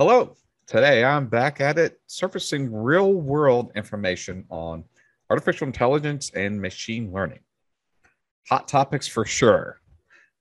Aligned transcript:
Hello. 0.00 0.36
Today 0.68 1.02
I'm 1.02 1.26
back 1.26 1.60
at 1.60 1.76
it, 1.76 2.00
surfacing 2.06 2.72
real 2.72 3.14
world 3.14 3.72
information 3.74 4.44
on 4.48 4.84
artificial 5.28 5.66
intelligence 5.66 6.30
and 6.36 6.62
machine 6.62 7.12
learning. 7.12 7.40
Hot 8.48 8.68
topics 8.68 9.08
for 9.08 9.24
sure, 9.24 9.80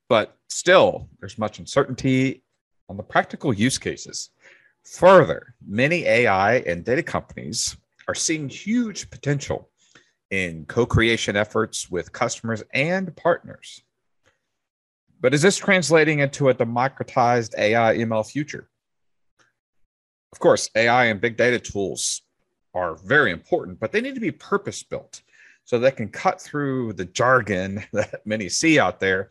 but 0.10 0.38
still, 0.48 1.10
there's 1.20 1.40
much 1.40 1.58
uncertainty 1.58 2.44
on 2.88 2.98
the 2.98 3.04
practical 3.04 3.52
use 3.52 3.80
cases. 3.80 4.30
Further, 4.84 5.56
many 5.68 6.06
AI 6.06 6.58
and 6.58 6.86
data 6.86 7.02
companies 7.02 7.78
are 8.08 8.14
seeing 8.14 8.50
huge 8.50 9.10
potential 9.10 9.72
in 10.30 10.66
co 10.68 10.86
creation 10.86 11.36
efforts 11.36 11.90
with 11.90 12.14
customers 12.14 12.62
and 12.76 13.16
partners. 13.16 13.82
But 15.20 15.34
is 15.34 15.42
this 15.42 15.58
translating 15.58 16.20
into 16.20 16.50
a 16.50 16.54
democratized 16.54 17.56
AI 17.58 17.96
ML 17.96 18.30
future? 18.30 18.70
Of 20.34 20.40
course, 20.40 20.70
AI 20.76 21.06
and 21.06 21.22
big 21.22 21.38
data 21.38 21.60
tools 21.60 22.22
are 22.74 22.96
very 22.96 23.32
important, 23.32 23.80
but 23.80 23.92
they 23.92 24.02
need 24.02 24.16
to 24.16 24.22
be 24.22 24.32
purpose 24.32 24.84
built 24.84 25.22
so 25.64 25.80
they 25.80 25.92
can 25.92 26.10
cut 26.10 26.42
through 26.42 26.94
the 26.94 27.06
jargon 27.06 27.84
that 27.94 28.26
many 28.26 28.50
see 28.50 28.80
out 28.80 29.00
there 29.00 29.30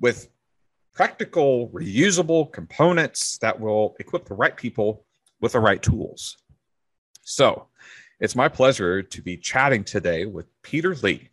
with 0.00 0.28
practical, 0.94 1.70
reusable 1.70 2.52
components 2.52 3.38
that 3.38 3.58
will 3.58 3.96
equip 3.98 4.26
the 4.26 4.34
right 4.34 4.56
people 4.56 5.04
with 5.40 5.52
the 5.52 5.60
right 5.60 5.82
tools. 5.82 6.36
So 7.22 7.68
it's 8.20 8.36
my 8.36 8.48
pleasure 8.48 9.02
to 9.02 9.22
be 9.22 9.36
chatting 9.36 9.84
today 9.84 10.26
with 10.26 10.46
Peter 10.62 10.94
Lee, 10.96 11.30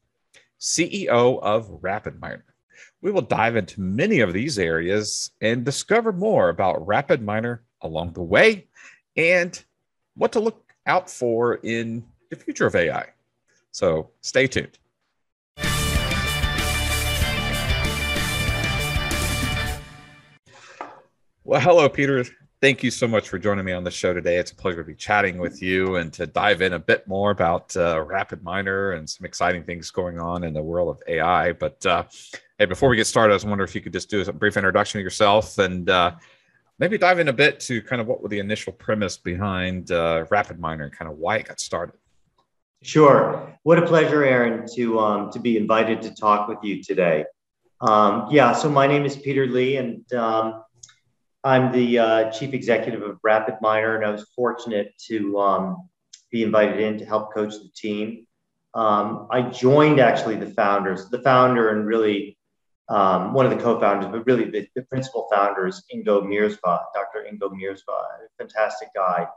CEO 0.60 1.40
of 1.42 1.70
RapidMiner. 1.82 2.44
We 3.02 3.12
will 3.12 3.22
dive 3.22 3.56
into 3.56 3.82
many 3.82 4.22
of 4.22 4.34
these 4.34 4.58
areas 4.58 5.32
and 5.42 5.66
discover 5.66 6.12
more 6.12 6.50
about 6.50 6.86
RapidMiner 6.86 7.60
along 7.82 8.14
the 8.14 8.24
way 8.24 8.68
and 9.16 9.64
what 10.16 10.32
to 10.34 10.40
look 10.40 10.74
out 10.86 11.10
for 11.10 11.56
in 11.56 12.04
the 12.30 12.36
future 12.36 12.66
of 12.66 12.76
AI. 12.76 13.08
So 13.72 14.10
stay 14.22 14.48
tuned. 14.48 14.78
Well, 21.44 21.60
hello, 21.60 21.90
Peter. 21.90 22.26
Thank 22.62 22.84
you 22.84 22.92
so 22.92 23.08
much 23.08 23.30
for 23.30 23.40
joining 23.40 23.64
me 23.64 23.72
on 23.72 23.84
the 23.84 23.90
show 23.90 24.14
today. 24.14 24.38
It's 24.38 24.52
a 24.52 24.56
pleasure 24.56 24.84
to 24.84 24.84
be 24.84 24.94
chatting 24.94 25.38
with 25.38 25.62
you 25.62 25.96
and 25.96 26.12
to 26.14 26.28
dive 26.28 26.62
in 26.62 26.74
a 26.74 26.80
bit 26.80 27.08
more 27.08 27.32
about 27.32 27.76
uh, 27.78 28.04
RapidMiner 28.06 28.98
and 28.98 29.10
some 29.10 29.26
exciting 29.26 29.64
things 29.64 29.90
going 29.90 30.20
on 30.20 30.44
in 30.44 30.54
the 30.54 30.62
world 30.62 30.90
of 30.90 31.02
AI. 31.08 31.54
But 31.54 31.84
uh, 31.86 32.04
hey, 32.58 32.66
before 32.66 32.90
we 32.90 32.98
get 32.98 33.08
started, 33.08 33.32
I 33.32 33.36
was 33.36 33.46
wondering 33.46 33.68
if 33.68 33.74
you 33.74 33.82
could 33.82 33.94
just 33.94 34.10
do 34.10 34.22
a 34.22 34.34
brief 34.34 34.58
introduction 34.58 35.00
of 35.00 35.04
yourself 35.04 35.58
and 35.58 35.90
uh, 35.90 36.16
maybe 36.80 36.98
dive 36.98 37.20
in 37.20 37.28
a 37.28 37.34
bit 37.34 37.60
to 37.60 37.82
kind 37.82 38.02
of 38.02 38.08
what 38.08 38.24
were 38.24 38.30
the 38.30 38.40
initial 38.40 38.74
premise 38.74 39.18
behind 39.18 39.92
uh, 39.92 40.26
RapidMiner 40.32 40.84
and 40.84 40.92
kind 40.92 41.12
of 41.12 41.18
why 41.18 41.38
it 41.38 41.48
got 41.48 41.60
started. 41.60 41.96
Sure. 42.82 43.54
What 43.64 43.78
a 43.78 43.86
pleasure, 43.86 44.24
Aaron, 44.24 44.66
to 44.76 45.00
um, 45.00 45.32
to 45.32 45.40
be 45.40 45.58
invited 45.58 46.02
to 46.04 46.16
talk 46.16 46.48
with 46.48 46.60
you 46.64 46.82
today. 46.82 47.26
Um, 47.82 48.28
yeah. 48.32 48.54
So 48.54 48.70
my 48.70 48.88
name 48.88 49.06
is 49.06 49.18
Peter 49.18 49.46
Lee, 49.46 49.78
and 49.78 50.12
um, 50.14 50.64
I'm 51.44 51.72
the 51.74 52.00
uh, 52.00 52.32
chief 52.32 52.54
executive 52.54 53.02
of 53.02 53.20
RapidMiner, 53.22 53.98
and 53.98 54.06
I 54.06 54.12
was 54.12 54.26
fortunate 54.34 54.94
to 55.08 55.38
um, 55.40 55.90
be 56.32 56.44
invited 56.44 56.80
in 56.80 56.98
to 57.00 57.06
help 57.06 57.34
coach 57.34 57.54
the 57.54 57.70
team. 57.76 58.26
Um, 58.74 59.28
I 59.30 59.42
joined 59.42 60.00
actually 60.00 60.38
the 60.38 60.52
founders, 60.52 61.10
the 61.10 61.22
founder, 61.22 61.70
and 61.70 61.86
really 61.86 62.38
um, 62.90 63.34
one 63.34 63.46
of 63.46 63.52
the 63.56 63.64
co-founders, 63.64 64.10
but 64.12 64.26
really 64.26 64.50
the, 64.50 64.68
the 64.76 64.82
principal 64.84 65.28
founder 65.32 65.68
is 65.68 65.84
Ingo 65.94 66.24
Mierswa, 66.24 66.86
Dr. 66.94 67.26
Ingo 67.32 67.52
Mierswa, 67.52 68.00
a 68.00 68.28
fantastic 68.38 68.90
guy. 68.96 69.28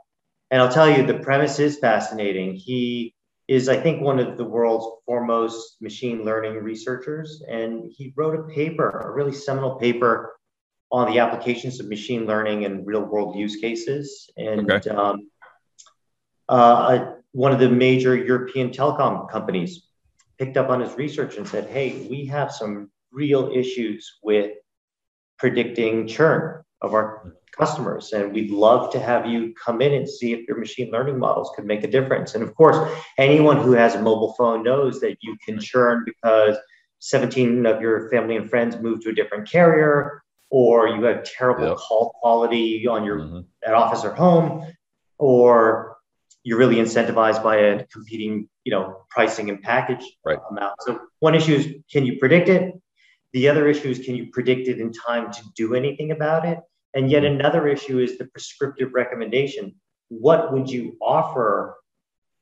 And 0.49 0.61
I'll 0.61 0.71
tell 0.71 0.89
you, 0.89 1.05
the 1.05 1.19
premise 1.19 1.59
is 1.59 1.77
fascinating. 1.77 2.55
He 2.55 3.15
is, 3.47 3.69
I 3.69 3.77
think, 3.77 4.01
one 4.01 4.19
of 4.19 4.37
the 4.37 4.43
world's 4.43 4.87
foremost 5.05 5.81
machine 5.81 6.23
learning 6.23 6.55
researchers. 6.55 7.43
And 7.47 7.91
he 7.95 8.13
wrote 8.15 8.39
a 8.39 8.43
paper, 8.53 8.89
a 8.89 9.11
really 9.11 9.33
seminal 9.33 9.75
paper 9.75 10.35
on 10.91 11.11
the 11.11 11.19
applications 11.19 11.79
of 11.79 11.87
machine 11.87 12.25
learning 12.25 12.65
and 12.65 12.85
real 12.85 13.01
world 13.01 13.35
use 13.35 13.57
cases. 13.57 14.29
And 14.37 14.71
okay. 14.71 14.89
um, 14.91 15.29
uh, 16.49 17.13
one 17.31 17.51
of 17.51 17.59
the 17.59 17.69
major 17.69 18.15
European 18.15 18.69
telecom 18.69 19.29
companies 19.29 19.87
picked 20.37 20.57
up 20.57 20.69
on 20.69 20.79
his 20.79 20.93
research 20.97 21.37
and 21.37 21.47
said, 21.47 21.67
hey, 21.69 22.07
we 22.09 22.25
have 22.27 22.51
some 22.51 22.89
real 23.13 23.51
issues 23.53 24.19
with 24.23 24.51
predicting 25.37 26.07
churn 26.07 26.63
of 26.81 26.93
our 26.93 27.35
customers. 27.57 28.11
And 28.13 28.33
we'd 28.33 28.51
love 28.51 28.91
to 28.91 28.99
have 28.99 29.25
you 29.25 29.53
come 29.53 29.81
in 29.81 29.93
and 29.93 30.09
see 30.09 30.33
if 30.33 30.47
your 30.47 30.57
machine 30.57 30.91
learning 30.91 31.19
models 31.19 31.51
could 31.55 31.65
make 31.65 31.83
a 31.83 31.87
difference. 31.87 32.35
And 32.35 32.43
of 32.43 32.55
course, 32.55 32.77
anyone 33.17 33.57
who 33.57 33.71
has 33.73 33.95
a 33.95 34.01
mobile 34.01 34.33
phone 34.33 34.63
knows 34.63 34.99
that 35.01 35.17
you 35.21 35.37
can 35.45 35.59
churn 35.59 36.03
because 36.05 36.57
17 36.99 37.65
of 37.65 37.81
your 37.81 38.09
family 38.09 38.37
and 38.37 38.49
friends 38.49 38.77
move 38.77 39.01
to 39.01 39.09
a 39.09 39.13
different 39.13 39.49
carrier, 39.49 40.23
or 40.49 40.87
you 40.87 41.03
have 41.03 41.23
terrible 41.23 41.67
yep. 41.67 41.77
call 41.77 42.15
quality 42.21 42.87
on 42.87 43.03
your 43.03 43.19
mm-hmm. 43.19 43.39
at 43.65 43.73
office 43.73 44.03
or 44.03 44.13
home, 44.13 44.65
or 45.17 45.97
you're 46.43 46.57
really 46.57 46.75
incentivized 46.75 47.43
by 47.43 47.57
a 47.57 47.85
competing, 47.87 48.47
you 48.63 48.71
know, 48.71 49.01
pricing 49.09 49.49
and 49.49 49.61
package 49.61 50.05
right. 50.25 50.39
amount. 50.49 50.75
So 50.81 50.99
one 51.19 51.35
issue 51.35 51.55
is 51.55 51.75
can 51.91 52.05
you 52.05 52.19
predict 52.19 52.49
it? 52.49 52.73
The 53.33 53.49
other 53.49 53.67
issue 53.67 53.89
is 53.89 53.99
can 53.99 54.15
you 54.15 54.27
predict 54.31 54.67
it 54.67 54.79
in 54.79 54.93
time 54.93 55.31
to 55.31 55.41
do 55.55 55.73
anything 55.75 56.11
about 56.11 56.45
it? 56.45 56.59
And 56.93 57.09
yet 57.09 57.23
mm-hmm. 57.23 57.39
another 57.39 57.67
issue 57.67 57.99
is 57.99 58.17
the 58.17 58.25
prescriptive 58.25 58.93
recommendation. 58.93 59.75
What 60.09 60.53
would 60.53 60.69
you 60.69 60.97
offer 61.01 61.75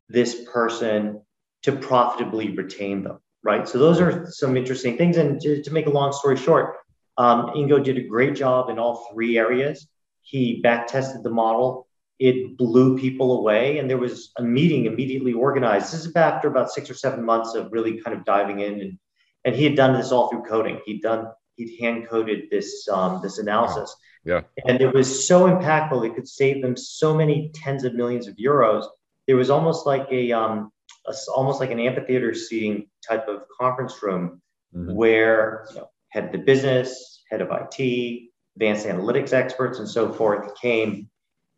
this 0.10 0.44
person 0.52 1.22
to 1.64 1.72
profitably 1.72 2.52
retain 2.52 3.04
them? 3.04 3.20
Right. 3.44 3.68
So 3.68 3.80
those 3.80 4.00
are 4.00 4.30
some 4.30 4.56
interesting 4.58 4.98
things. 4.98 5.18
And 5.18 5.40
to, 5.42 5.64
to 5.64 5.72
make 5.72 5.88
a 5.88 5.90
long 5.90 6.12
story 6.12 6.38
short, 6.38 6.76
um, 7.18 7.48
Ingo 7.56 7.84
did 7.84 7.98
a 7.98 8.04
great 8.04 8.36
job 8.36 8.70
in 8.70 8.78
all 8.78 9.08
three 9.12 9.38
areas. 9.38 9.88
He 10.22 10.62
back 10.62 10.88
tested 10.88 11.24
the 11.24 11.32
model. 11.32 11.88
It 12.20 12.58
blew 12.58 13.00
people 13.00 13.40
away. 13.40 13.80
And 13.80 13.90
there 13.90 13.98
was 13.98 14.32
a 14.38 14.44
meeting 14.44 14.86
immediately 14.86 15.34
organized. 15.34 15.92
This 15.92 16.06
is 16.06 16.16
after 16.16 16.50
about 16.50 16.72
six 16.72 16.90
or 16.90 16.94
seven 16.94 17.26
months 17.26 17.56
of 17.56 17.72
really 17.72 18.00
kind 18.02 18.16
of 18.16 18.26
diving 18.26 18.60
in 18.60 18.82
and 18.82 19.00
and 19.46 19.56
he 19.56 19.64
had 19.64 19.76
done 19.76 19.94
this 19.94 20.12
all 20.12 20.30
through 20.30 20.44
coding. 20.44 20.80
He'd 20.86 21.02
done 21.02 21.28
he'd 21.56 21.80
hand 21.80 22.08
coded 22.10 22.50
this 22.50 22.88
um, 22.90 23.22
this 23.22 23.38
analysis. 23.38 23.96
Yeah. 24.24 24.42
And 24.66 24.82
it 24.82 24.94
was 24.94 25.28
so 25.28 25.46
impactful. 25.46 26.06
It 26.06 26.16
could 26.16 26.28
save 26.28 26.62
them 26.62 26.78
so 26.78 27.14
many 27.14 27.52
tens 27.56 27.84
of 27.84 27.96
millions 27.96 28.28
of 28.28 28.36
euros. 28.36 28.86
There 29.28 29.36
was 29.36 29.50
almost 29.50 29.86
like 29.86 30.08
a, 30.12 30.32
um, 30.32 30.72
a 31.08 31.14
almost 31.36 31.60
like 31.60 31.72
an 31.72 31.80
amphitheater 31.80 32.34
seating 32.36 32.88
type 33.08 33.28
of 33.28 33.44
conference 33.60 34.02
room 34.04 34.42
mm-hmm. 34.76 34.94
where 34.94 35.66
you 35.72 35.78
know, 35.78 35.90
head 36.10 36.26
of 36.26 36.32
the 36.32 36.38
business, 36.38 37.24
head 37.32 37.42
of 37.42 37.50
IT, 37.52 38.30
advanced 38.56 38.86
analytics 38.86 39.34
experts, 39.34 39.80
and 39.80 39.90
so 39.90 40.12
forth 40.12 40.54
came, 40.62 41.10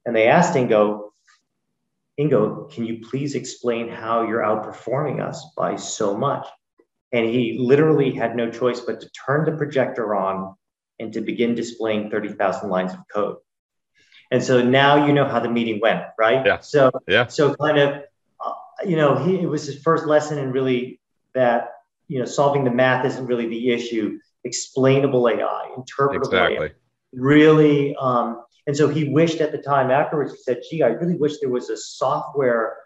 and 0.05 0.15
they 0.15 0.27
asked 0.27 0.53
Ingo, 0.53 1.09
Ingo, 2.19 2.71
can 2.71 2.85
you 2.85 3.01
please 3.01 3.35
explain 3.35 3.89
how 3.89 4.27
you're 4.27 4.41
outperforming 4.41 5.21
us 5.21 5.43
by 5.57 5.75
so 5.75 6.15
much? 6.15 6.45
And 7.13 7.25
he 7.25 7.57
literally 7.59 8.11
had 8.11 8.35
no 8.35 8.49
choice 8.49 8.79
but 8.79 8.99
to 9.01 9.09
turn 9.09 9.45
the 9.45 9.55
projector 9.55 10.15
on 10.15 10.55
and 10.99 11.13
to 11.13 11.21
begin 11.21 11.55
displaying 11.55 12.09
30,000 12.09 12.69
lines 12.69 12.93
of 12.93 12.99
code. 13.11 13.37
And 14.31 14.43
so 14.43 14.63
now 14.63 15.05
you 15.05 15.13
know 15.13 15.25
how 15.25 15.39
the 15.39 15.49
meeting 15.49 15.79
went, 15.79 16.01
right? 16.17 16.43
Yeah. 16.43 16.59
So, 16.61 16.91
yeah. 17.07 17.27
so 17.27 17.53
kind 17.53 17.77
of, 17.77 18.03
uh, 18.43 18.51
you 18.83 18.95
know, 18.95 19.15
he, 19.15 19.39
it 19.39 19.45
was 19.45 19.65
his 19.65 19.81
first 19.83 20.07
lesson 20.07 20.39
in 20.39 20.51
really 20.51 20.99
that, 21.35 21.69
you 22.07 22.17
know, 22.17 22.25
solving 22.25 22.63
the 22.63 22.71
math 22.71 23.05
isn't 23.05 23.27
really 23.27 23.47
the 23.47 23.71
issue. 23.71 24.17
Explainable 24.43 25.29
AI, 25.29 25.75
interpretable 25.77 26.25
exactly. 26.25 26.57
AI, 26.57 26.71
really. 27.13 27.95
Um, 27.95 28.43
and 28.65 28.75
so 28.75 28.87
he 28.87 29.09
wished 29.09 29.39
at 29.39 29.51
the 29.51 29.57
time 29.59 29.91
afterwards, 29.91 30.31
he 30.31 30.37
said, 30.39 30.61
gee, 30.67 30.81
I 30.81 30.87
really 30.87 31.15
wish 31.15 31.39
there 31.39 31.49
was 31.49 31.69
a 31.69 31.77
software 31.77 32.77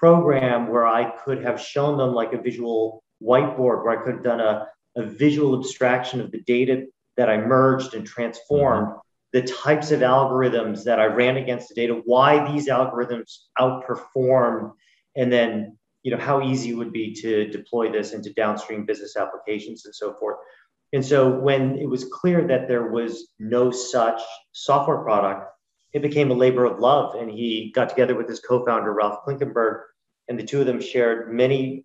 program 0.00 0.68
where 0.68 0.86
I 0.86 1.10
could 1.24 1.44
have 1.44 1.60
shown 1.60 1.98
them 1.98 2.12
like 2.12 2.32
a 2.32 2.40
visual 2.40 3.04
whiteboard 3.22 3.84
where 3.84 3.98
I 3.98 4.02
could 4.02 4.14
have 4.14 4.24
done 4.24 4.40
a, 4.40 4.66
a 4.96 5.02
visual 5.02 5.58
abstraction 5.58 6.20
of 6.20 6.30
the 6.30 6.40
data 6.40 6.86
that 7.16 7.28
I 7.28 7.36
merged 7.38 7.94
and 7.94 8.06
transformed, 8.06 8.88
mm-hmm. 8.88 8.98
the 9.32 9.42
types 9.42 9.90
of 9.90 10.00
algorithms 10.00 10.84
that 10.84 11.00
I 11.00 11.06
ran 11.06 11.36
against 11.36 11.68
the 11.68 11.74
data, 11.74 12.00
why 12.04 12.50
these 12.52 12.68
algorithms 12.68 13.38
outperform, 13.58 14.72
and 15.16 15.32
then 15.32 15.76
you 16.02 16.12
know 16.12 16.22
how 16.22 16.42
easy 16.42 16.70
it 16.70 16.74
would 16.74 16.92
be 16.92 17.12
to 17.14 17.48
deploy 17.48 17.90
this 17.90 18.12
into 18.12 18.32
downstream 18.32 18.86
business 18.86 19.16
applications 19.16 19.84
and 19.84 19.94
so 19.94 20.14
forth. 20.14 20.36
And 20.92 21.04
so 21.04 21.38
when 21.38 21.76
it 21.76 21.88
was 21.88 22.04
clear 22.04 22.46
that 22.46 22.66
there 22.66 22.90
was 22.90 23.28
no 23.38 23.70
such 23.70 24.22
software 24.52 24.98
product, 24.98 25.50
it 25.92 26.02
became 26.02 26.30
a 26.30 26.34
labor 26.34 26.64
of 26.64 26.78
love. 26.78 27.14
And 27.14 27.30
he 27.30 27.72
got 27.74 27.88
together 27.90 28.14
with 28.14 28.28
his 28.28 28.40
co-founder, 28.40 28.92
Ralf 28.92 29.18
Klinkenberg, 29.26 29.82
and 30.28 30.38
the 30.38 30.44
two 30.44 30.60
of 30.60 30.66
them 30.66 30.80
shared 30.80 31.32
many 31.32 31.84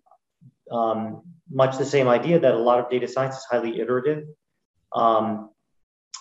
um, 0.70 1.22
much 1.50 1.78
the 1.78 1.84
same 1.84 2.08
idea 2.08 2.38
that 2.38 2.54
a 2.54 2.58
lot 2.58 2.78
of 2.78 2.90
data 2.90 3.08
science 3.08 3.36
is 3.36 3.46
highly 3.50 3.80
iterative. 3.80 4.24
Um, 4.92 5.50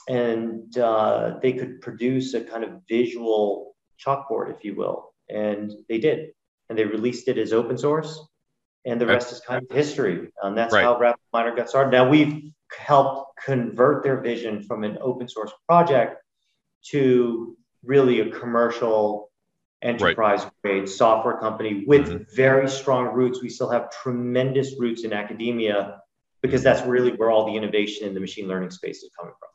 and 0.08 0.78
uh, 0.78 1.36
they 1.42 1.54
could 1.54 1.82
produce 1.82 2.34
a 2.34 2.42
kind 2.42 2.64
of 2.64 2.82
visual 2.90 3.76
chalkboard, 4.06 4.54
if 4.56 4.64
you 4.64 4.76
will, 4.76 5.14
and 5.30 5.72
they 5.88 5.98
did, 5.98 6.32
and 6.70 6.78
they 6.78 6.84
released 6.84 7.28
it 7.28 7.38
as 7.38 7.54
open 7.54 7.78
source, 7.78 8.20
and 8.86 9.00
the 9.00 9.06
rest 9.06 9.32
is 9.32 9.40
kind 9.40 9.64
of 9.64 9.76
history. 9.76 10.28
And 10.42 10.58
that's 10.58 10.74
right. 10.74 10.84
how 10.84 11.00
RapidMiner 11.00 11.56
got 11.56 11.70
started. 11.70 11.92
Now 11.92 12.10
we've 12.10 12.52
helped 12.78 13.40
convert 13.46 14.04
their 14.04 14.20
vision 14.20 14.62
from 14.64 14.84
an 14.84 14.98
open 15.00 15.30
source 15.30 15.52
project 15.70 16.18
to 16.92 17.56
really 17.84 18.20
a 18.22 18.30
commercial 18.30 19.32
enterprise 19.84 20.46
grade 20.64 20.80
right. 20.80 20.90
software 20.90 21.38
company 21.38 21.84
with 21.86 22.08
mm-hmm. 22.08 22.24
very 22.36 22.70
strong 22.70 23.14
roots. 23.14 23.42
We 23.42 23.50
still 23.50 23.70
have 23.70 23.92
tremendous 23.92 24.80
roots 24.80 25.04
in 25.04 25.14
academia 25.14 26.00
because 26.42 26.64
that's 26.64 26.86
really 26.86 27.12
where 27.12 27.32
all 27.32 27.46
the 27.46 27.56
innovation 27.56 28.08
in 28.08 28.14
the 28.14 28.20
machine 28.20 28.48
learning 28.48 28.72
space 28.72 29.04
is 29.04 29.12
coming 29.18 29.34
from. 29.40 29.50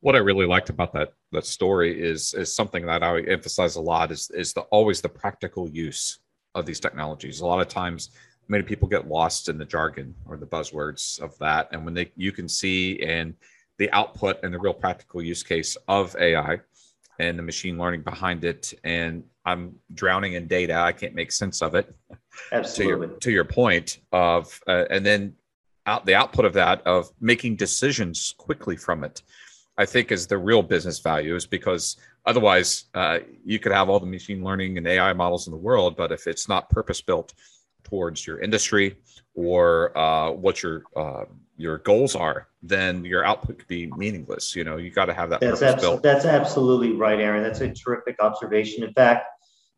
What 0.00 0.14
I 0.14 0.18
really 0.18 0.46
liked 0.46 0.70
about 0.70 0.92
that 0.92 1.12
that 1.32 1.44
story 1.44 2.00
is 2.00 2.34
is 2.34 2.54
something 2.54 2.86
that 2.86 3.02
I 3.02 3.20
emphasize 3.22 3.76
a 3.76 3.80
lot 3.80 4.12
is 4.12 4.30
is 4.30 4.52
the 4.52 4.62
always 4.62 5.00
the 5.00 5.08
practical 5.08 5.68
use 5.68 6.20
of 6.54 6.66
these 6.66 6.80
technologies. 6.80 7.40
A 7.40 7.46
lot 7.46 7.60
of 7.60 7.68
times 7.68 8.10
many 8.48 8.62
people 8.62 8.88
get 8.88 9.06
lost 9.06 9.48
in 9.48 9.58
the 9.58 9.64
jargon 9.64 10.14
or 10.26 10.36
the 10.36 10.46
buzzwords 10.46 11.20
of 11.20 11.36
that 11.38 11.68
and 11.72 11.84
when 11.84 11.94
they 11.94 12.10
you 12.16 12.32
can 12.32 12.48
see 12.48 13.00
and 13.02 13.34
the 13.78 13.90
output 13.92 14.42
and 14.42 14.52
the 14.52 14.58
real 14.58 14.74
practical 14.74 15.22
use 15.22 15.42
case 15.42 15.76
of 15.86 16.16
ai 16.18 16.58
and 17.18 17.38
the 17.38 17.42
machine 17.42 17.78
learning 17.78 18.02
behind 18.02 18.44
it 18.44 18.72
and 18.84 19.22
i'm 19.48 19.74
drowning 19.94 20.34
in 20.34 20.46
data 20.46 20.74
i 20.74 20.92
can't 20.92 21.14
make 21.14 21.32
sense 21.32 21.62
of 21.62 21.74
it 21.74 21.94
absolutely 22.52 23.06
to 23.08 23.08
your, 23.08 23.18
to 23.18 23.30
your 23.30 23.44
point 23.44 23.98
of 24.12 24.60
uh, 24.68 24.84
and 24.90 25.04
then 25.04 25.34
out 25.86 26.04
the 26.06 26.14
output 26.14 26.44
of 26.44 26.52
that 26.52 26.86
of 26.86 27.10
making 27.20 27.56
decisions 27.56 28.34
quickly 28.38 28.76
from 28.76 29.04
it 29.04 29.22
i 29.76 29.84
think 29.84 30.12
is 30.12 30.26
the 30.26 30.38
real 30.38 30.62
business 30.62 30.98
value 31.00 31.34
is 31.34 31.46
because 31.46 31.96
otherwise 32.26 32.84
uh, 32.94 33.18
you 33.44 33.58
could 33.58 33.72
have 33.72 33.88
all 33.88 34.00
the 34.00 34.06
machine 34.06 34.42
learning 34.44 34.78
and 34.78 34.86
ai 34.86 35.12
models 35.12 35.46
in 35.46 35.50
the 35.50 35.58
world 35.58 35.96
but 35.96 36.12
if 36.12 36.26
it's 36.26 36.48
not 36.48 36.68
purpose 36.70 37.00
built 37.00 37.32
towards 37.84 38.26
your 38.26 38.38
industry 38.40 38.96
or 39.34 39.96
uh, 39.96 40.30
what 40.30 40.62
your 40.62 40.82
uh, 40.96 41.24
your 41.58 41.78
goals 41.78 42.14
are, 42.14 42.48
then 42.62 43.04
your 43.04 43.24
output 43.24 43.58
could 43.58 43.68
be 43.68 43.90
meaningless. 43.96 44.54
You 44.54 44.64
know, 44.64 44.76
you 44.76 44.90
got 44.90 45.06
to 45.06 45.14
have 45.14 45.28
that. 45.30 45.40
That's, 45.40 45.60
abso- 45.60 46.00
that's 46.00 46.24
absolutely 46.24 46.92
right, 46.92 47.20
Aaron. 47.20 47.42
That's 47.42 47.60
a 47.60 47.72
terrific 47.72 48.16
observation. 48.20 48.84
In 48.84 48.92
fact, 48.94 49.26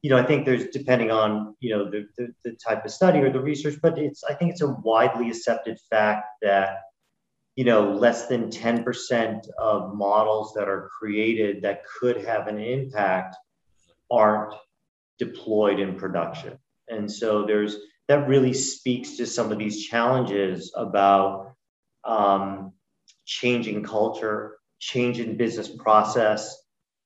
you 0.02 0.08
know, 0.10 0.16
I 0.16 0.24
think 0.24 0.46
there's 0.46 0.68
depending 0.68 1.10
on 1.10 1.54
you 1.60 1.70
know 1.70 1.90
the, 1.90 2.06
the, 2.16 2.32
the 2.44 2.52
type 2.52 2.84
of 2.84 2.90
study 2.90 3.18
or 3.18 3.30
the 3.30 3.40
research, 3.40 3.78
but 3.82 3.98
it's 3.98 4.24
I 4.24 4.34
think 4.34 4.52
it's 4.52 4.62
a 4.62 4.68
widely 4.68 5.28
accepted 5.28 5.78
fact 5.90 6.26
that 6.42 6.80
you 7.56 7.64
know 7.64 7.92
less 7.92 8.26
than 8.26 8.50
10% 8.50 9.48
of 9.58 9.94
models 9.94 10.54
that 10.54 10.68
are 10.68 10.88
created 10.98 11.62
that 11.62 11.82
could 11.84 12.24
have 12.24 12.46
an 12.46 12.58
impact 12.58 13.36
aren't 14.10 14.54
deployed 15.18 15.78
in 15.78 15.96
production. 15.96 16.58
And 16.88 17.10
so 17.10 17.44
there's 17.44 17.76
that 18.08 18.26
really 18.26 18.54
speaks 18.54 19.16
to 19.18 19.26
some 19.26 19.52
of 19.52 19.58
these 19.58 19.86
challenges 19.86 20.72
about 20.74 21.52
um, 22.04 22.72
changing 23.26 23.84
culture, 23.84 24.56
changing 24.78 25.36
business 25.36 25.68
process, 25.68 26.56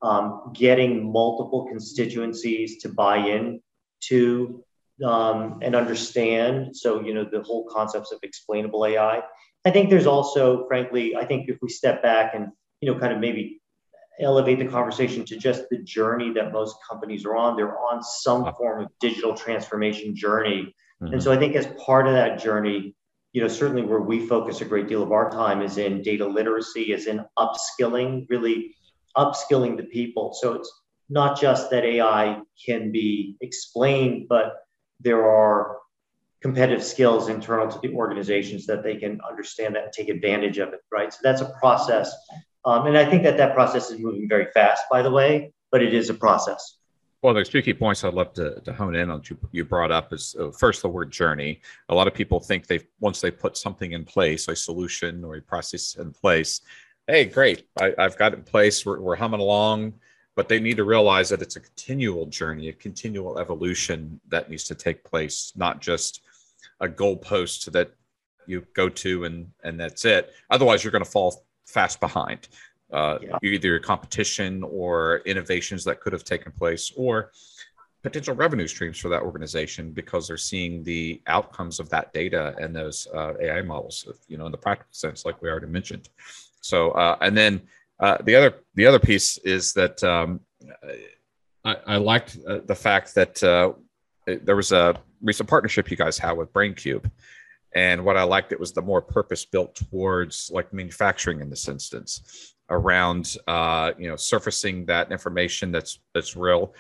um, 0.05 0.53
getting 0.55 1.11
multiple 1.13 1.67
constituencies 1.69 2.83
to 2.83 2.89
buy 2.89 3.17
in 3.17 3.61
to 4.09 4.63
um, 5.05 5.59
and 5.63 5.75
understand. 5.75 6.77
So, 6.77 7.01
you 7.01 7.15
know, 7.15 7.25
the 7.25 7.43
whole 7.43 7.67
concepts 7.69 8.13
of 8.13 8.19
explainable 8.23 8.87
AI. 8.87 9.23
I 9.65 9.71
think 9.71 9.91
there's 9.91 10.07
also, 10.07 10.67
frankly, 10.69 11.17
I 11.17 11.25
think 11.25 11.49
if 11.49 11.57
we 11.63 11.69
step 11.69 12.03
back 12.03 12.35
and, 12.35 12.49
you 12.81 12.93
know, 12.93 12.99
kind 12.99 13.13
of 13.13 13.19
maybe 13.19 13.61
elevate 14.21 14.59
the 14.61 14.67
conversation 14.67 15.25
to 15.25 15.37
just 15.37 15.65
the 15.71 15.79
journey 15.79 16.33
that 16.35 16.53
most 16.53 16.77
companies 16.89 17.25
are 17.25 17.35
on, 17.35 17.57
they're 17.57 17.79
on 17.79 18.03
some 18.03 18.53
form 18.55 18.85
of 18.85 18.91
digital 19.01 19.35
transformation 19.35 20.15
journey 20.15 20.73
Mm-hmm. 21.03 21.15
And 21.15 21.23
so 21.23 21.33
I 21.33 21.37
think 21.37 21.55
as 21.57 21.67
part 21.85 22.07
of 22.07 22.15
that 22.15 22.39
journey, 22.41 22.95
you 23.33 23.43
know, 23.43 23.49
certainly 23.49 23.83
where 23.83 24.01
we 24.01 24.27
focus 24.27 24.61
a 24.61 24.65
great 24.65 24.89
deal 24.89 25.03
of 25.03 25.13
our 25.13 25.31
time 25.31 25.61
is 25.61 25.77
in 25.77 26.03
data 26.03 26.27
literacy, 26.27 26.93
is 26.93 27.07
in 27.07 27.25
upskilling, 27.39 28.27
really 28.29 28.77
upskilling 29.17 29.77
the 29.77 29.85
people. 29.85 30.33
So 30.35 30.55
it's 30.55 30.73
not 31.09 31.41
just 31.41 31.71
that 31.71 31.85
AI 31.85 32.41
can 32.65 32.93
be 32.93 33.37
explained, 33.41 34.27
but 34.29 34.67
there 35.01 35.29
are 35.29 35.79
competitive 36.41 36.85
skills 36.85 37.29
internal 37.29 37.69
to 37.69 37.79
the 37.81 37.95
organizations 37.95 38.67
that 38.67 38.83
they 38.83 38.97
can 38.97 39.21
understand 39.29 39.75
that 39.75 39.85
and 39.85 39.93
take 39.93 40.09
advantage 40.09 40.59
of 40.59 40.73
it, 40.75 40.81
right? 40.93 41.13
So 41.13 41.21
that's 41.23 41.41
a 41.41 41.51
process. 41.61 42.15
Um, 42.65 42.87
and 42.87 42.99
I 42.99 43.09
think 43.09 43.23
that 43.23 43.37
that 43.39 43.55
process 43.55 43.91
is 43.91 43.99
moving 43.99 44.29
very 44.29 44.47
fast, 44.53 44.85
by 44.91 45.03
the 45.03 45.11
way, 45.11 45.53
but 45.71 45.83
it 45.83 45.95
is 45.95 46.11
a 46.11 46.15
process. 46.15 46.79
Well, 47.23 47.33
there's 47.33 47.49
two 47.49 47.63
key 47.63 47.73
points 47.73 48.05
I'd 48.05 48.13
love 48.13 48.35
to, 48.35 48.61
to 48.61 48.73
hone 48.75 48.95
in 48.95 49.11
on. 49.11 49.23
You, 49.31 49.39
you 49.53 49.65
brought 49.65 49.91
up 49.91 50.13
is 50.13 50.37
uh, 50.39 50.51
first 50.51 50.83
the 50.83 50.89
word 50.91 51.11
journey. 51.11 51.63
A 51.89 51.95
lot 51.95 52.07
of 52.07 52.13
people 52.13 52.39
think 52.39 52.67
they 52.67 52.81
once 53.01 53.23
they 53.23 53.31
put 53.31 53.57
something 53.57 53.93
in 53.93 54.05
place, 54.05 54.47
a 54.49 54.55
solution 54.55 55.25
or 55.25 55.37
a 55.37 55.41
process 55.41 55.97
in 55.97 56.13
place, 56.13 56.61
hey, 57.07 57.27
great, 57.27 57.67
I, 57.81 57.95
have 57.99 58.19
got 58.19 58.33
it 58.33 58.39
in 58.39 58.45
place. 58.45 58.85
We're, 58.85 59.01
we're 59.01 59.17
humming 59.17 59.41
along, 59.41 59.95
but 60.35 60.49
they 60.49 60.61
need 60.61 60.77
to 60.79 60.85
realize 60.85 61.29
that 61.29 61.43
it's 61.43 61.57
a 61.57 61.61
continual 61.61 62.27
journey, 62.27 62.69
a 62.69 62.73
continual 62.73 63.39
evolution 63.39 64.21
that 64.29 64.51
needs 64.51 64.65
to 64.65 64.75
take 64.75 65.05
place, 65.05 65.53
not 65.57 65.81
just 65.81 66.23
a 66.81 66.89
goalpost 66.89 67.71
that 67.73 67.93
you 68.47 68.67
go 68.75 68.89
to 68.89 69.25
and 69.25 69.51
and 69.63 69.81
that's 69.81 70.05
it. 70.05 70.33
Otherwise, 70.51 70.85
you're 70.85 70.91
going 70.91 71.05
to 71.05 71.11
fall 71.11 71.45
fast 71.67 72.01
behind 72.01 72.49
uh, 72.93 73.19
yeah. 73.21 73.39
either 73.43 73.69
your 73.69 73.81
competition 73.81 74.63
or 74.63 75.23
innovations 75.27 75.85
that 75.85 76.01
could 76.01 76.13
have 76.13 76.25
taken 76.25 76.53
place 76.53 76.93
or 76.97 77.33
potential 78.03 78.35
revenue 78.35 78.67
streams 78.69 78.99
for 78.99 79.09
that 79.09 79.23
organization 79.23 79.91
because 79.91 80.29
they're 80.29 80.37
seeing 80.37 80.83
the 80.85 81.21
outcomes 81.27 81.81
of 81.81 81.89
that 81.89 82.13
data 82.13 82.55
and 82.59 82.77
those 82.77 83.09
uh, 83.15 83.33
AI 83.41 83.63
models, 83.63 84.07
you 84.29 84.37
know, 84.37 84.47
in 84.47 84.53
the 84.53 84.59
practical 84.59 84.93
sense, 84.93 85.25
like 85.25 85.41
we 85.41 85.49
already 85.49 85.67
mentioned. 85.67 86.09
So, 86.65 86.93
uh, 86.93 87.19
and 87.21 87.37
then 87.37 87.61
uh, 88.01 88.17
the 88.25 88.35
other 88.35 88.55
the 88.75 88.87
other 88.87 88.99
piece 88.99 89.37
is 89.39 89.75
that 89.75 90.03
um, 90.03 90.41
I, 91.63 91.77
I, 91.87 91.97
liked 91.97 92.39
uh, 92.49 92.61
the 92.65 92.75
fact 92.75 93.15
that 93.17 93.43
uh, 93.43 93.73
there 94.27 94.57
was 94.57 94.73
a 94.73 94.97
recent 95.21 95.47
partnership 95.47 95.91
you 95.91 95.97
guys 95.99 96.17
had 96.17 96.33
with 96.33 96.53
BrainCube. 96.55 97.11
And 97.75 98.03
what 98.03 98.17
I 98.17 98.23
liked 98.23 98.53
it 98.53 98.59
was 98.59 98.73
the 98.73 98.81
more 98.81 99.03
purpose 99.03 99.45
built 99.45 99.75
towards 99.75 100.51
like 100.55 100.73
manufacturing 100.73 101.41
in 101.41 101.51
this 101.51 101.69
instance 101.69 102.55
around 102.71 103.37
uh, 103.47 103.93
you 103.99 104.09
know 104.09 104.17
surfacing 104.17 104.87
that 104.87 105.13
information 105.13 105.71
that's 105.71 105.99
that's 106.15 106.35
real 106.35 106.75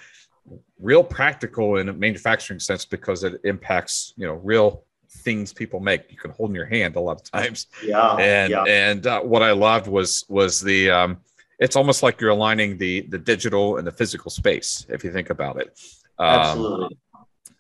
real 0.80 1.04
practical 1.04 1.76
in 1.76 1.90
a 1.90 1.92
manufacturing 1.92 2.60
sense 2.60 2.86
because 2.86 3.22
it 3.22 3.38
impacts 3.44 4.14
you 4.16 4.26
know 4.26 4.34
real 4.34 4.83
things 5.18 5.52
people 5.52 5.80
make 5.80 6.10
you 6.10 6.16
can 6.16 6.30
hold 6.32 6.50
in 6.50 6.54
your 6.54 6.66
hand 6.66 6.96
a 6.96 7.00
lot 7.00 7.20
of 7.20 7.30
times 7.30 7.66
yeah 7.82 8.14
and 8.16 8.50
yeah. 8.50 8.64
and 8.64 9.06
uh, 9.06 9.20
what 9.20 9.42
i 9.42 9.52
loved 9.52 9.86
was 9.86 10.24
was 10.28 10.60
the 10.60 10.90
um, 10.90 11.18
it's 11.58 11.76
almost 11.76 12.02
like 12.02 12.20
you're 12.20 12.30
aligning 12.30 12.76
the 12.76 13.02
the 13.02 13.18
digital 13.18 13.78
and 13.78 13.86
the 13.86 13.92
physical 13.92 14.30
space 14.30 14.86
if 14.88 15.04
you 15.04 15.12
think 15.12 15.30
about 15.30 15.60
it 15.60 15.78
um, 16.18 16.28
absolutely 16.28 16.98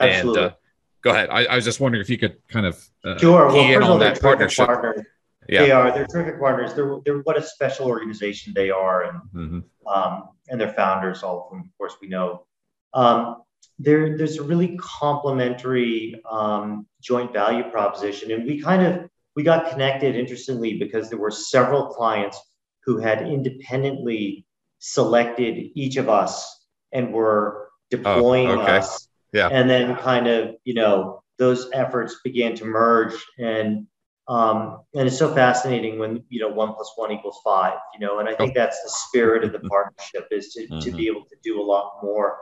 absolutely 0.00 0.42
and, 0.42 0.52
uh, 0.52 0.54
go 1.02 1.10
ahead 1.10 1.30
I, 1.30 1.44
I, 1.44 1.54
was 1.56 1.64
just 1.64 1.80
wondering 1.80 2.02
if 2.02 2.10
you 2.10 2.18
could 2.18 2.36
kind 2.48 2.66
of 2.66 2.84
uh, 3.04 3.18
sure 3.18 3.48
well, 3.48 3.56
in 3.56 3.82
on 3.82 3.98
that 4.00 4.20
partnership 4.20 4.66
partner 4.66 5.06
yeah. 5.48 5.62
They 5.62 5.70
are. 5.70 5.92
They're 5.92 6.06
terrific 6.06 6.40
partners. 6.40 6.74
They're, 6.74 6.98
they're 7.04 7.18
what 7.18 7.36
a 7.36 7.42
special 7.42 7.86
organization 7.86 8.52
they 8.54 8.70
are, 8.70 9.04
and 9.04 9.20
mm-hmm. 9.34 9.88
um, 9.88 10.30
and 10.48 10.60
their 10.60 10.72
founders, 10.72 11.22
all 11.22 11.42
of 11.42 11.50
whom, 11.50 11.60
of 11.60 11.78
course, 11.78 11.96
we 12.00 12.08
know. 12.08 12.46
Um, 12.94 13.42
there, 13.78 14.16
there's 14.16 14.38
a 14.38 14.42
really 14.42 14.76
complementary 14.78 16.20
um, 16.30 16.86
joint 17.02 17.32
value 17.32 17.64
proposition, 17.70 18.30
and 18.32 18.44
we 18.44 18.60
kind 18.60 18.82
of 18.82 19.08
we 19.36 19.42
got 19.42 19.70
connected 19.70 20.14
interestingly 20.14 20.78
because 20.78 21.10
there 21.10 21.18
were 21.18 21.30
several 21.30 21.86
clients 21.86 22.40
who 22.84 22.98
had 22.98 23.26
independently 23.26 24.46
selected 24.78 25.70
each 25.74 25.96
of 25.96 26.08
us 26.08 26.66
and 26.92 27.12
were 27.12 27.68
deploying 27.90 28.48
oh, 28.48 28.62
okay. 28.62 28.76
us. 28.78 29.08
Yeah. 29.32 29.48
And 29.50 29.68
then 29.68 29.96
kind 29.96 30.28
of, 30.28 30.54
you 30.64 30.74
know, 30.74 31.22
those 31.38 31.68
efforts 31.72 32.20
began 32.22 32.54
to 32.56 32.64
merge 32.64 33.14
and 33.38 33.86
um, 34.26 34.80
and 34.94 35.06
it's 35.06 35.18
so 35.18 35.34
fascinating 35.34 35.98
when 35.98 36.24
you 36.30 36.40
know 36.40 36.48
one 36.48 36.72
plus 36.72 36.92
one 36.96 37.12
equals 37.12 37.40
five, 37.44 37.74
you 37.92 38.00
know, 38.00 38.20
and 38.20 38.28
I 38.28 38.34
think 38.34 38.54
that's 38.54 38.82
the 38.82 38.88
spirit 38.88 39.44
of 39.44 39.52
the 39.52 39.60
partnership 39.68 40.28
is 40.30 40.54
to, 40.54 40.62
mm-hmm. 40.62 40.78
to 40.78 40.90
be 40.92 41.08
able 41.08 41.26
to 41.26 41.36
do 41.42 41.60
a 41.60 41.62
lot 41.62 41.98
more. 42.02 42.38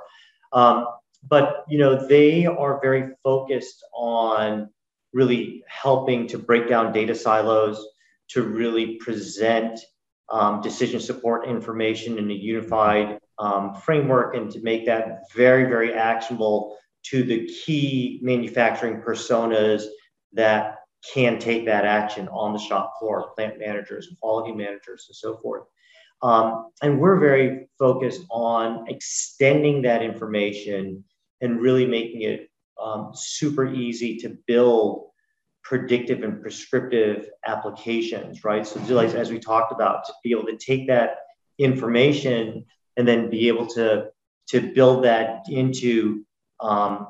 Um, 0.53 0.87
but 1.29 1.65
you 1.69 1.79
know, 1.79 2.07
they 2.07 2.47
are 2.47 2.81
very 2.81 3.15
focused 3.23 3.85
on 3.95 4.71
really 5.13 5.63
helping 5.69 6.27
to 6.29 6.39
break 6.39 6.69
down 6.69 6.93
data 6.93 7.15
silos, 7.15 7.85
to 8.29 8.43
really 8.43 8.97
present 8.97 9.79
um, 10.31 10.61
decision 10.63 10.99
support 11.01 11.47
information 11.47 12.19
in 12.19 12.31
a 12.31 12.35
unified 12.35 13.19
um, 13.39 13.75
framework, 13.75 14.35
and 14.35 14.51
to 14.51 14.61
make 14.63 14.87
that 14.87 15.23
very, 15.35 15.65
very 15.65 15.93
actionable 15.93 16.77
to 17.05 17.23
the 17.23 17.47
key 17.47 18.21
manufacturing 18.23 19.03
personas 19.03 19.85
that 20.33 20.77
can 21.13 21.39
take 21.39 21.67
that 21.67 21.85
action 21.85 22.29
on 22.29 22.53
the 22.53 22.59
shop 22.59 22.95
floor, 22.99 23.33
plant 23.35 23.59
managers, 23.59 24.09
quality 24.21 24.53
managers, 24.53 25.07
and 25.09 25.17
so 25.17 25.37
forth. 25.39 25.65
Um, 26.23 26.71
and 26.83 27.01
we're 27.01 27.19
very 27.19 27.69
focused 27.79 28.23
on 28.31 28.89
extending 28.89 29.83
that 29.83 30.03
information 30.03 31.05
and 31.43 31.61
really 31.61 31.87
making 31.87 32.23
it 32.23 32.51
um, 32.83 33.11
super 33.15 33.71
easy 33.71 34.17
to 34.19 34.39
build 34.47 35.11
predictive 35.63 36.23
and 36.23 36.41
prescriptive 36.41 37.29
applications, 37.47 38.45
right? 38.45 38.67
So, 38.67 38.81
like, 38.95 39.15
as 39.15 39.31
we 39.31 39.39
talked 39.39 39.73
about, 39.73 40.05
to 40.07 40.13
be 40.25 40.31
able 40.31 40.47
to 40.47 40.57
take 40.57 40.89
that 40.89 41.19
information 41.59 42.65
and 42.97 43.07
then 43.07 43.31
be 43.31 43.49
able 43.49 43.67
to 43.67 44.09
to 44.49 44.61
build 44.61 45.05
that 45.05 45.45
into 45.49 46.25
um, 46.61 47.09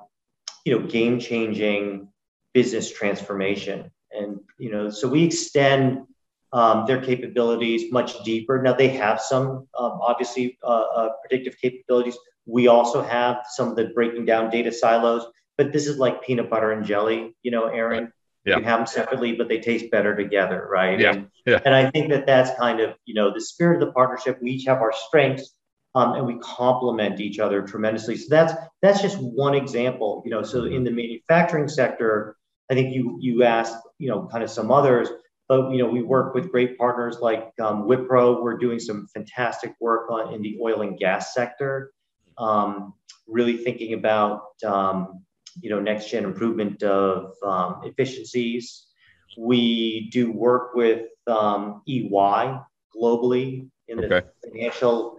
you 0.65 0.79
know 0.79 0.87
game 0.87 1.19
changing 1.19 2.09
business 2.55 2.93
transformation 2.93 3.91
and 4.11 4.39
you 4.59 4.71
know 4.71 4.91
so 4.91 5.09
we 5.09 5.25
extend 5.25 6.03
um, 6.53 6.85
their 6.87 7.01
capabilities 7.01 7.91
much 7.91 8.23
deeper 8.25 8.63
now 8.63 8.75
they 8.75 8.89
have 8.89 9.21
some 9.21 9.67
um, 9.79 9.99
obviously 10.03 10.59
uh, 10.63 10.85
uh, 10.97 11.09
predictive 11.23 11.59
capabilities 11.61 12.17
we 12.47 12.69
also 12.69 13.03
have 13.03 13.39
some 13.49 13.69
of 13.69 13.77
the 13.77 13.87
breaking 13.95 14.25
down 14.25 14.51
data 14.51 14.73
silos 14.73 15.25
but 15.57 15.73
this 15.73 15.87
is 15.87 15.99
like 15.99 16.23
peanut 16.23 16.51
butter 16.51 16.73
and 16.73 16.85
jelly 16.85 17.35
you 17.43 17.51
know 17.51 17.67
aaron 17.67 18.13
yeah. 18.45 18.57
you 18.57 18.61
can 18.61 18.65
have 18.65 18.81
them 18.81 18.87
separately 18.87 19.35
but 19.35 19.49
they 19.49 19.61
taste 19.61 19.91
better 19.91 20.17
together 20.17 20.67
right 20.71 20.99
yeah. 20.99 21.13
And, 21.13 21.29
yeah. 21.47 21.61
and 21.65 21.75
i 21.75 21.91
think 21.91 22.11
that 22.11 22.27
that's 22.27 22.57
kind 22.59 22.81
of 22.81 22.95
you 23.05 23.15
know 23.15 23.33
the 23.33 23.41
spirit 23.41 23.83
of 23.83 23.89
the 23.89 23.93
partnership 23.93 24.39
we 24.43 24.53
each 24.53 24.67
have 24.67 24.79
our 24.79 24.93
strengths 24.93 25.55
um, 25.95 26.15
and 26.15 26.27
we 26.27 26.39
complement 26.39 27.21
each 27.21 27.39
other 27.39 27.63
tremendously. 27.63 28.17
So 28.17 28.27
that's 28.31 28.55
that's 28.81 29.03
just 29.03 29.19
one 29.19 29.55
example. 29.55 30.23
You 30.25 30.31
know, 30.31 30.43
so 30.43 30.65
in 30.65 30.85
the 30.85 30.91
manufacturing 30.91 31.69
sector, 31.69 32.37
I 32.71 32.75
think 32.75 32.95
you 32.95 33.19
you 33.21 33.45
asked, 33.45 33.77
you 33.99 34.09
know, 34.09 34.29
kind 34.31 34.43
of 34.43 34.51
some 34.51 34.71
others, 34.71 35.09
but 35.49 35.71
you 35.71 35.79
know, 35.79 35.89
we 35.89 36.03
work 36.03 36.35
with 36.35 36.51
great 36.51 36.79
partners 36.79 37.19
like 37.21 37.53
um, 37.61 37.85
Wipro. 37.85 38.43
We're 38.43 38.57
doing 38.57 38.79
some 38.79 39.07
fantastic 39.15 39.75
work 39.81 40.11
on 40.11 40.33
in 40.33 40.43
the 40.43 40.59
oil 40.63 40.81
and 40.83 40.99
gas 40.99 41.35
sector, 41.35 41.93
um, 42.39 42.95
really 43.27 43.57
thinking 43.57 43.95
about 43.95 44.43
um, 44.65 45.23
you 45.61 45.71
know 45.71 45.81
next 45.81 46.11
gen 46.11 46.25
improvement 46.25 46.83
of 46.83 47.33
um, 47.45 47.81
efficiencies. 47.85 48.87
We 49.39 50.11
do 50.11 50.31
work 50.31 50.75
with 50.75 51.07
um, 51.27 51.83
EY 51.89 52.59
globally 52.95 53.69
in 53.89 53.97
the 53.99 54.15
okay. 54.15 54.27
financial 54.45 55.19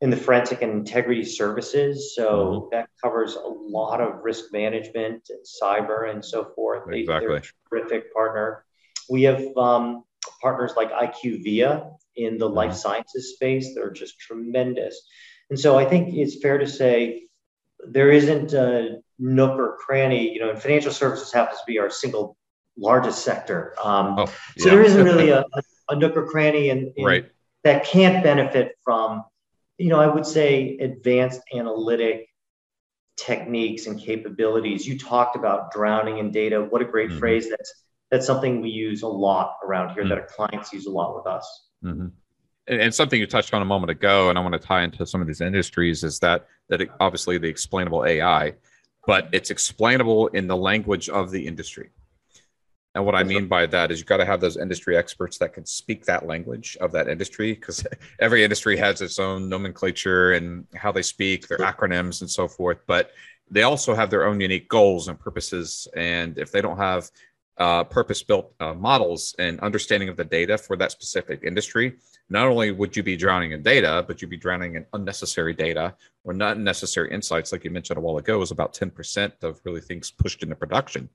in 0.00 0.08
the 0.08 0.16
forensic 0.16 0.62
and 0.62 0.72
integrity 0.72 1.24
services. 1.24 2.14
So 2.14 2.24
mm-hmm. 2.24 2.68
that 2.72 2.88
covers 3.02 3.34
a 3.34 3.46
lot 3.46 4.00
of 4.00 4.22
risk 4.22 4.46
management 4.52 5.28
and 5.28 5.44
cyber 5.44 6.10
and 6.10 6.24
so 6.24 6.52
forth. 6.54 6.84
They, 6.88 7.00
exactly. 7.00 7.28
They're 7.28 7.36
a 7.36 7.42
terrific 7.68 8.14
partner. 8.14 8.64
We 9.10 9.24
have 9.24 9.44
um, 9.56 10.04
partners 10.40 10.72
like 10.76 10.90
IQVIA 10.90 11.90
in 12.16 12.38
the 12.38 12.46
mm-hmm. 12.46 12.56
life 12.56 12.74
sciences 12.74 13.34
space. 13.34 13.74
They're 13.74 13.90
just 13.90 14.18
tremendous. 14.18 15.06
And 15.50 15.58
so 15.58 15.78
I 15.78 15.84
think 15.84 16.14
it's 16.14 16.40
fair 16.40 16.58
to 16.58 16.66
say 16.66 17.24
there 17.86 18.10
isn't 18.10 18.52
a 18.52 19.00
nook 19.18 19.58
or 19.58 19.76
cranny, 19.78 20.32
you 20.32 20.40
know, 20.40 20.50
and 20.50 20.60
financial 20.60 20.92
services 20.92 21.32
happens 21.32 21.58
to 21.58 21.64
be 21.66 21.78
our 21.78 21.90
single 21.90 22.36
largest 22.76 23.24
sector. 23.24 23.74
Um, 23.82 24.18
oh, 24.18 24.26
yeah. 24.56 24.62
So 24.62 24.70
there 24.70 24.82
isn't 24.82 25.04
really 25.04 25.30
a, 25.30 25.44
a, 25.88 25.96
nook 25.96 26.16
or 26.16 26.26
cranny 26.26 26.70
in, 26.70 26.92
in 26.96 27.04
right. 27.04 27.26
that 27.64 27.84
can't 27.84 28.22
benefit 28.22 28.72
from 28.84 29.24
you 29.80 29.88
know, 29.88 29.98
I 29.98 30.06
would 30.06 30.26
say 30.26 30.76
advanced 30.76 31.40
analytic 31.54 32.28
techniques 33.16 33.86
and 33.86 33.98
capabilities. 33.98 34.86
You 34.86 34.98
talked 34.98 35.36
about 35.36 35.72
drowning 35.72 36.18
in 36.18 36.30
data. 36.30 36.60
What 36.60 36.82
a 36.82 36.84
great 36.84 37.08
mm-hmm. 37.08 37.18
phrase. 37.18 37.48
That's 37.48 37.84
that's 38.10 38.26
something 38.26 38.60
we 38.60 38.68
use 38.68 39.02
a 39.02 39.08
lot 39.08 39.56
around 39.64 39.94
here. 39.94 40.02
Mm-hmm. 40.02 40.10
That 40.10 40.18
our 40.18 40.26
clients 40.26 40.72
use 40.72 40.84
a 40.84 40.90
lot 40.90 41.16
with 41.16 41.26
us. 41.26 41.68
Mm-hmm. 41.82 42.08
And, 42.70 42.94
something 42.94 43.18
you 43.18 43.26
touched 43.26 43.52
on 43.52 43.62
a 43.62 43.64
moment 43.64 43.90
ago, 43.90 44.30
and 44.30 44.38
I 44.38 44.42
want 44.42 44.52
to 44.52 44.58
tie 44.58 44.82
into 44.82 45.04
some 45.04 45.20
of 45.20 45.26
these 45.26 45.40
industries, 45.40 46.04
is 46.04 46.20
that 46.20 46.46
that 46.68 46.80
it, 46.80 46.90
obviously 47.00 47.36
the 47.36 47.48
explainable 47.48 48.06
AI, 48.06 48.54
but 49.06 49.28
it's 49.32 49.50
explainable 49.50 50.28
in 50.28 50.46
the 50.46 50.56
language 50.56 51.08
of 51.08 51.32
the 51.32 51.46
industry. 51.46 51.90
And 52.94 53.04
what 53.04 53.14
I 53.14 53.22
mean 53.22 53.46
by 53.46 53.66
that 53.66 53.90
is 53.90 53.98
you've 53.98 54.06
got 54.06 54.16
to 54.16 54.24
have 54.24 54.40
those 54.40 54.56
industry 54.56 54.96
experts 54.96 55.38
that 55.38 55.52
can 55.52 55.64
speak 55.64 56.04
that 56.06 56.26
language 56.26 56.76
of 56.80 56.90
that 56.92 57.08
industry 57.08 57.52
because 57.52 57.84
every 58.20 58.42
industry 58.42 58.76
has 58.76 59.00
its 59.00 59.18
own 59.18 59.48
nomenclature 59.48 60.32
and 60.32 60.66
how 60.74 60.90
they 60.90 61.02
speak, 61.02 61.46
their 61.46 61.58
acronyms 61.58 62.20
and 62.20 62.30
so 62.30 62.48
forth. 62.48 62.78
But 62.86 63.12
they 63.48 63.62
also 63.62 63.94
have 63.94 64.10
their 64.10 64.26
own 64.26 64.40
unique 64.40 64.68
goals 64.68 65.06
and 65.08 65.18
purposes. 65.18 65.86
And 65.94 66.36
if 66.36 66.50
they 66.50 66.60
don't 66.60 66.78
have 66.78 67.10
uh, 67.58 67.84
purpose 67.84 68.22
built 68.22 68.54
uh, 68.58 68.74
models 68.74 69.34
and 69.38 69.60
understanding 69.60 70.08
of 70.08 70.16
the 70.16 70.24
data 70.24 70.58
for 70.58 70.76
that 70.76 70.90
specific 70.90 71.42
industry, 71.44 71.96
not 72.30 72.46
only 72.46 72.70
would 72.70 72.96
you 72.96 73.02
be 73.02 73.16
drowning 73.16 73.52
in 73.52 73.62
data, 73.62 74.04
but 74.06 74.22
you'd 74.22 74.30
be 74.30 74.36
drowning 74.36 74.76
in 74.76 74.86
unnecessary 74.92 75.52
data 75.52 75.94
or 76.22 76.32
not 76.32 76.58
necessary 76.58 77.10
insights, 77.10 77.50
like 77.50 77.64
you 77.64 77.70
mentioned 77.70 77.98
a 77.98 78.00
while 78.00 78.18
ago, 78.18 78.40
is 78.40 78.52
about 78.52 78.72
10% 78.72 79.32
of 79.42 79.60
really 79.64 79.80
things 79.80 80.12
pushed 80.12 80.44
into 80.44 80.54
production. 80.54 81.08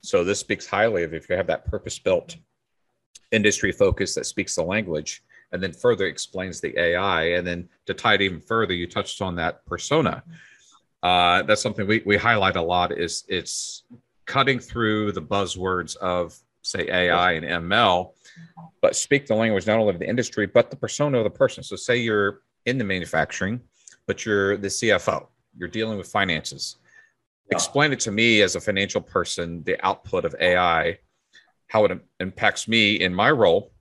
So 0.00 0.24
this 0.24 0.40
speaks 0.40 0.66
highly 0.66 1.02
of 1.02 1.12
if 1.12 1.28
you 1.28 1.36
have 1.36 1.46
that 1.48 1.66
purpose 1.66 1.98
built 1.98 2.36
industry 3.30 3.72
focus 3.72 4.14
that 4.14 4.24
speaks 4.24 4.54
the 4.54 4.62
language 4.62 5.22
and 5.52 5.62
then 5.62 5.72
further 5.72 6.06
explains 6.06 6.60
the 6.60 6.78
AI. 6.78 7.32
And 7.32 7.46
then 7.46 7.68
to 7.86 7.92
tie 7.92 8.14
it 8.14 8.22
even 8.22 8.40
further, 8.40 8.72
you 8.72 8.86
touched 8.86 9.20
on 9.20 9.36
that 9.36 9.64
persona. 9.66 10.22
Uh, 11.02 11.42
that's 11.42 11.60
something 11.60 11.86
we, 11.86 12.02
we 12.06 12.16
highlight 12.16 12.56
a 12.56 12.62
lot 12.62 12.90
is 12.90 13.24
it's 13.28 13.82
cutting 14.24 14.58
through 14.58 15.12
the 15.12 15.20
buzzwords 15.20 15.94
of 15.96 16.38
say 16.62 16.88
AI 16.88 17.32
and 17.32 17.44
ML, 17.44 18.13
but 18.80 18.96
speak 18.96 19.26
the 19.26 19.34
language 19.34 19.66
not 19.66 19.78
only 19.78 19.94
of 19.94 19.98
the 19.98 20.08
industry, 20.08 20.46
but 20.46 20.70
the 20.70 20.76
persona 20.76 21.18
of 21.18 21.24
the 21.24 21.30
person. 21.30 21.62
So 21.62 21.76
say 21.76 21.98
you're 21.98 22.40
in 22.66 22.78
the 22.78 22.84
manufacturing, 22.84 23.60
but 24.06 24.24
you're 24.24 24.56
the 24.56 24.68
CFO, 24.68 25.26
you're 25.56 25.68
dealing 25.68 25.98
with 25.98 26.08
finances 26.08 26.76
explain 27.50 27.92
it 27.92 28.00
to 28.00 28.10
me 28.10 28.42
as 28.42 28.56
a 28.56 28.60
financial 28.60 29.00
person 29.00 29.62
the 29.64 29.82
output 29.84 30.24
of 30.24 30.34
ai 30.40 30.98
how 31.68 31.84
it 31.84 32.00
impacts 32.20 32.68
me 32.68 33.00
in 33.00 33.12
my 33.14 33.30
role 33.30 33.72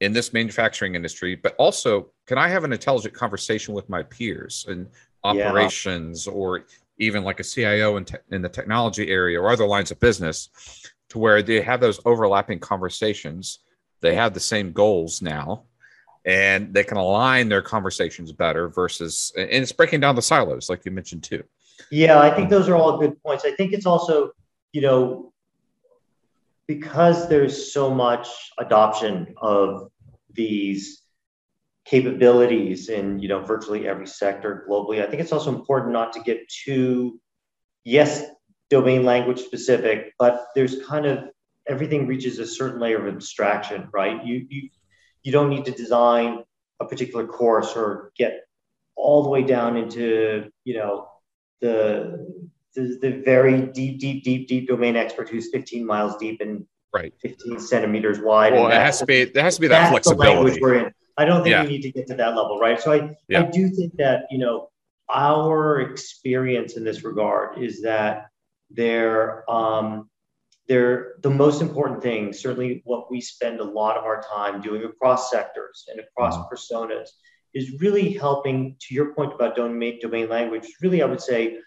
in 0.00 0.12
this 0.12 0.32
manufacturing 0.32 0.94
industry 0.94 1.34
but 1.34 1.54
also 1.58 2.10
can 2.26 2.38
i 2.38 2.48
have 2.48 2.64
an 2.64 2.72
intelligent 2.72 3.14
conversation 3.14 3.74
with 3.74 3.88
my 3.88 4.02
peers 4.04 4.66
in 4.68 4.88
operations 5.24 6.26
yeah. 6.26 6.32
or 6.32 6.64
even 6.98 7.22
like 7.22 7.40
a 7.40 7.44
cio 7.44 7.96
in, 7.96 8.04
te- 8.04 8.16
in 8.30 8.42
the 8.42 8.48
technology 8.48 9.10
area 9.10 9.40
or 9.40 9.50
other 9.50 9.66
lines 9.66 9.90
of 9.90 10.00
business 10.00 10.48
to 11.08 11.18
where 11.18 11.42
they 11.42 11.60
have 11.60 11.80
those 11.80 12.00
overlapping 12.04 12.58
conversations 12.58 13.60
they 14.02 14.14
have 14.14 14.34
the 14.34 14.40
same 14.40 14.72
goals 14.72 15.22
now 15.22 15.62
and 16.24 16.72
they 16.74 16.84
can 16.84 16.98
align 16.98 17.48
their 17.48 17.62
conversations 17.62 18.30
better 18.30 18.68
versus 18.68 19.32
and 19.36 19.50
it's 19.50 19.72
breaking 19.72 20.00
down 20.00 20.14
the 20.14 20.22
silos 20.22 20.68
like 20.68 20.84
you 20.84 20.92
mentioned 20.92 21.22
too 21.22 21.42
yeah, 21.90 22.20
I 22.20 22.34
think 22.34 22.50
those 22.50 22.68
are 22.68 22.76
all 22.76 22.98
good 22.98 23.22
points. 23.22 23.44
I 23.44 23.52
think 23.52 23.72
it's 23.72 23.86
also, 23.86 24.30
you 24.72 24.82
know, 24.82 25.32
because 26.66 27.28
there's 27.28 27.72
so 27.72 27.92
much 27.92 28.28
adoption 28.58 29.34
of 29.40 29.90
these 30.32 31.02
capabilities 31.84 32.88
in 32.88 33.18
you 33.18 33.28
know 33.28 33.40
virtually 33.40 33.88
every 33.88 34.06
sector 34.06 34.64
globally 34.70 35.04
i 35.04 35.10
think 35.10 35.20
it's 35.20 35.32
also 35.32 35.52
important 35.52 35.92
not 35.92 36.12
to 36.12 36.20
get 36.20 36.48
too 36.48 37.20
yes 37.82 38.24
domain 38.70 39.02
language 39.02 39.40
specific 39.40 40.14
but 40.16 40.46
there's 40.54 40.80
kind 40.86 41.06
of 41.06 41.24
everything 41.68 42.06
reaches 42.06 42.38
a 42.38 42.46
certain 42.46 42.80
layer 42.80 43.06
of 43.06 43.14
abstraction 43.14 43.88
right 43.92 44.24
you 44.24 44.46
you 44.48 44.68
you 45.22 45.32
don't 45.32 45.48
need 45.48 45.64
to 45.64 45.72
design 45.72 46.42
a 46.80 46.84
particular 46.84 47.26
course 47.26 47.76
or 47.76 48.12
get 48.16 48.40
all 48.96 49.22
the 49.22 49.28
way 49.28 49.42
down 49.42 49.76
into 49.76 50.50
you 50.64 50.74
know 50.74 51.08
the, 51.60 52.26
the, 52.74 52.98
the 53.00 53.22
very 53.24 53.62
deep, 53.68 54.00
deep, 54.00 54.24
deep, 54.24 54.48
deep 54.48 54.68
domain 54.68 54.96
expert 54.96 55.28
who's 55.28 55.48
15 55.50 55.86
miles 55.86 56.16
deep 56.16 56.40
and 56.40 56.66
right 56.92 57.14
15 57.20 57.60
centimeters 57.60 58.20
wide. 58.20 58.52
Well, 58.52 58.66
it 58.66 58.74
has 58.74 58.98
to 58.98 59.06
be 59.06 59.24
there 59.24 59.44
has 59.44 59.56
to 59.56 59.60
be 59.60 59.68
that 59.68 59.90
flexibility. 59.90 60.60
we're 60.60 60.86
in. 60.86 60.92
I 61.16 61.24
don't 61.24 61.42
think 61.42 61.52
yeah. 61.52 61.62
we 61.62 61.68
need 61.68 61.82
to 61.82 61.92
get 61.92 62.06
to 62.08 62.14
that 62.14 62.34
level, 62.34 62.58
right? 62.58 62.80
So 62.80 62.92
I, 62.92 63.16
yeah. 63.28 63.42
I 63.42 63.50
do 63.50 63.68
think 63.68 63.96
that 63.96 64.24
you 64.30 64.38
know 64.38 64.68
our 65.10 65.80
experience 65.80 66.76
in 66.76 66.84
this 66.84 67.04
regard 67.04 67.62
is 67.62 67.82
that 67.82 68.26
they're 68.70 69.48
um, 69.50 70.08
they're 70.68 71.14
the 71.22 71.30
most 71.30 71.60
important 71.60 72.02
thing. 72.02 72.32
Certainly, 72.32 72.82
what 72.84 73.10
we 73.10 73.20
spend 73.20 73.60
a 73.60 73.64
lot 73.64 73.96
of 73.96 74.04
our 74.04 74.22
time 74.22 74.60
doing 74.60 74.84
across 74.84 75.30
sectors 75.30 75.84
and 75.88 76.00
across 76.00 76.36
mm-hmm. 76.36 76.54
personas 76.54 77.08
is 77.54 77.80
really 77.80 78.12
helping, 78.12 78.76
to 78.80 78.94
your 78.94 79.14
point 79.14 79.32
about 79.34 79.56
domain, 79.56 79.98
domain 80.00 80.28
language, 80.28 80.66
really, 80.80 81.02
I 81.02 81.06
would 81.06 81.20
say, 81.20 81.58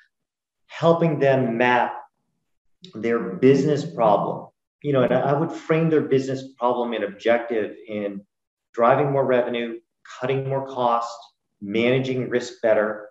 helping 0.68 1.20
them 1.20 1.58
map 1.58 2.02
their 2.94 3.20
business 3.36 3.86
problem. 3.86 4.48
You 4.82 4.94
know, 4.94 5.04
and 5.04 5.14
I 5.14 5.34
would 5.34 5.52
frame 5.52 5.90
their 5.90 6.02
business 6.02 6.54
problem 6.58 6.94
and 6.94 7.04
objective 7.04 7.76
in 7.88 8.22
driving 8.74 9.12
more 9.12 9.26
revenue, 9.26 9.80
cutting 10.20 10.48
more 10.48 10.68
cost, 10.68 11.18
managing 11.62 12.30
risk 12.30 12.62
better, 12.62 13.10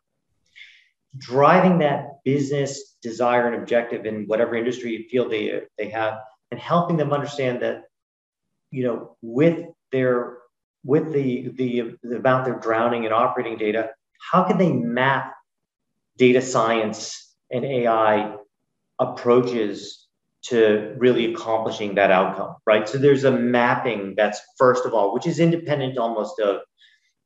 driving 1.16 1.78
that 1.78 2.22
business 2.24 2.96
desire 3.02 3.46
and 3.46 3.62
objective 3.62 4.06
in 4.06 4.24
whatever 4.26 4.54
industry 4.54 5.06
field 5.10 5.30
they, 5.30 5.62
they 5.78 5.88
have, 5.90 6.18
and 6.50 6.60
helping 6.60 6.96
them 6.96 7.12
understand 7.12 7.62
that, 7.62 7.84
you 8.70 8.84
know, 8.84 9.16
with 9.22 9.66
their 9.92 10.38
with 10.84 11.12
the, 11.12 11.48
the, 11.54 11.94
the 12.02 12.16
amount 12.16 12.44
they're 12.44 12.58
drowning 12.58 13.04
in 13.04 13.12
operating 13.12 13.56
data, 13.56 13.90
how 14.30 14.44
can 14.44 14.58
they 14.58 14.70
map 14.70 15.34
data 16.18 16.42
science 16.42 17.34
and 17.50 17.64
AI 17.64 18.36
approaches 18.98 20.06
to 20.42 20.94
really 20.98 21.32
accomplishing 21.32 21.94
that 21.94 22.10
outcome, 22.10 22.56
right? 22.66 22.86
So 22.86 22.98
there's 22.98 23.24
a 23.24 23.30
mapping 23.30 24.14
that's 24.14 24.40
first 24.58 24.84
of 24.84 24.92
all, 24.92 25.14
which 25.14 25.26
is 25.26 25.40
independent 25.40 25.96
almost 25.96 26.38
of 26.38 26.60